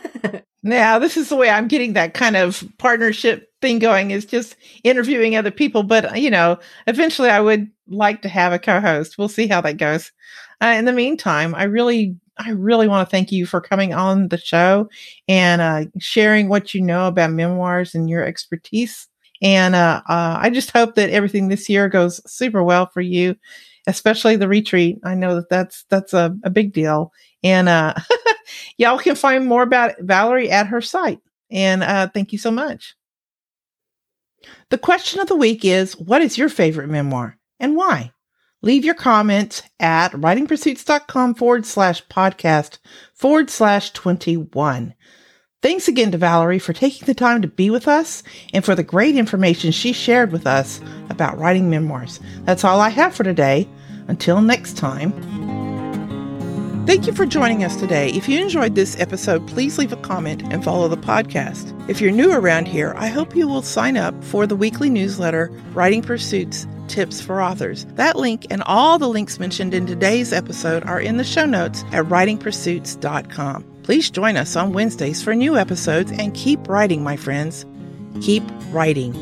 yeah, 0.63 0.99
this 0.99 1.15
is 1.15 1.29
the 1.29 1.37
way 1.37 1.49
I'm 1.49 1.69
getting 1.69 1.93
that 1.93 2.13
kind 2.13 2.35
of 2.35 2.61
partnership 2.77 3.49
thing 3.61 3.79
going 3.79 4.11
is 4.11 4.25
just 4.25 4.57
interviewing 4.83 5.37
other 5.37 5.51
people. 5.51 5.83
But, 5.83 6.19
you 6.19 6.29
know, 6.29 6.59
eventually 6.85 7.29
I 7.29 7.39
would 7.39 7.71
like 7.87 8.23
to 8.23 8.29
have 8.29 8.51
a 8.51 8.59
co 8.59 8.81
host. 8.81 9.17
We'll 9.17 9.29
see 9.29 9.47
how 9.47 9.61
that 9.61 9.77
goes. 9.77 10.11
Uh, 10.61 10.75
in 10.77 10.83
the 10.83 10.91
meantime, 10.91 11.55
I 11.55 11.63
really, 11.63 12.17
I 12.37 12.49
really 12.49 12.89
want 12.89 13.07
to 13.07 13.11
thank 13.11 13.31
you 13.31 13.45
for 13.45 13.61
coming 13.61 13.93
on 13.93 14.27
the 14.27 14.37
show 14.37 14.89
and 15.29 15.61
uh, 15.61 15.85
sharing 15.97 16.49
what 16.49 16.73
you 16.73 16.81
know 16.81 17.07
about 17.07 17.31
memoirs 17.31 17.95
and 17.95 18.09
your 18.09 18.25
expertise. 18.25 19.07
And 19.41 19.75
uh, 19.75 20.01
uh, 20.09 20.39
I 20.41 20.49
just 20.49 20.71
hope 20.71 20.95
that 20.95 21.09
everything 21.09 21.47
this 21.47 21.69
year 21.69 21.87
goes 21.87 22.19
super 22.29 22.63
well 22.63 22.87
for 22.87 23.01
you, 23.01 23.37
especially 23.87 24.35
the 24.35 24.47
retreat. 24.47 24.99
I 25.03 25.15
know 25.15 25.35
that 25.35 25.49
that's 25.49 25.85
that's 25.89 26.13
a, 26.13 26.35
a 26.43 26.49
big 26.49 26.73
deal, 26.73 27.11
and 27.43 27.69
uh, 27.69 27.93
y'all 28.77 28.99
can 28.99 29.15
find 29.15 29.47
more 29.47 29.63
about 29.63 29.99
Valerie 29.99 30.51
at 30.51 30.67
her 30.67 30.81
site. 30.81 31.19
And 31.51 31.83
uh, 31.83 32.09
thank 32.13 32.31
you 32.31 32.37
so 32.37 32.51
much. 32.51 32.95
The 34.69 34.77
question 34.77 35.19
of 35.19 35.27
the 35.27 35.35
week 35.35 35.63
is 35.63 35.97
What 35.97 36.21
is 36.21 36.37
your 36.37 36.49
favorite 36.49 36.89
memoir 36.89 37.37
and 37.59 37.75
why? 37.75 38.11
Leave 38.61 38.83
your 38.83 38.95
comments 38.95 39.61
at 39.79 40.11
writingpursuits.com 40.13 41.35
forward 41.35 41.67
slash 41.67 42.05
podcast 42.07 42.79
forward 43.13 43.51
slash 43.51 43.91
21. 43.91 44.95
Thanks 45.65 45.87
again 45.87 46.11
to 46.11 46.19
Valerie 46.19 46.59
for 46.59 46.73
taking 46.73 47.07
the 47.07 47.15
time 47.15 47.41
to 47.41 47.47
be 47.47 47.71
with 47.71 47.87
us 47.87 48.21
and 48.53 48.63
for 48.63 48.75
the 48.75 48.83
great 48.83 49.15
information 49.15 49.71
she 49.71 49.93
shared 49.93 50.31
with 50.31 50.45
us 50.45 50.79
about 51.09 51.39
writing 51.39 51.71
memoirs. 51.71 52.19
That's 52.43 52.63
all 52.63 52.79
I 52.79 52.89
have 52.89 53.15
for 53.15 53.23
today. 53.23 53.67
Until 54.07 54.41
next 54.41 54.77
time. 54.77 55.11
Thank 56.85 57.07
you 57.07 57.13
for 57.13 57.25
joining 57.25 57.63
us 57.63 57.75
today. 57.77 58.11
If 58.11 58.29
you 58.29 58.39
enjoyed 58.39 58.75
this 58.75 58.95
episode, 58.99 59.47
please 59.47 59.79
leave 59.79 59.91
a 59.91 59.97
comment 59.97 60.43
and 60.53 60.63
follow 60.63 60.87
the 60.87 60.97
podcast. 60.97 61.73
If 61.89 61.99
you're 61.99 62.11
new 62.11 62.31
around 62.31 62.67
here, 62.67 62.93
I 62.95 63.07
hope 63.07 63.35
you 63.35 63.47
will 63.47 63.63
sign 63.63 63.97
up 63.97 64.23
for 64.23 64.45
the 64.45 64.55
weekly 64.55 64.91
newsletter, 64.91 65.47
Writing 65.73 66.03
Pursuits 66.03 66.67
Tips 66.87 67.21
for 67.21 67.41
Authors. 67.41 67.85
That 67.95 68.17
link 68.17 68.45
and 68.51 68.61
all 68.67 68.99
the 68.99 69.09
links 69.09 69.39
mentioned 69.39 69.73
in 69.73 69.87
today's 69.87 70.31
episode 70.31 70.83
are 70.83 71.01
in 71.01 71.17
the 71.17 71.23
show 71.23 71.47
notes 71.47 71.83
at 71.91 72.05
writingpursuits.com. 72.05 73.74
Please 73.85 74.09
join 74.09 74.35
us 74.35 74.55
on 74.55 74.73
Wednesdays 74.73 75.21
for 75.21 75.35
new 75.35 75.57
episodes 75.57 76.11
and 76.11 76.33
keep 76.33 76.67
writing, 76.67 77.03
my 77.03 77.15
friends. 77.15 77.67
Keep 78.19 78.41
writing. 78.71 79.13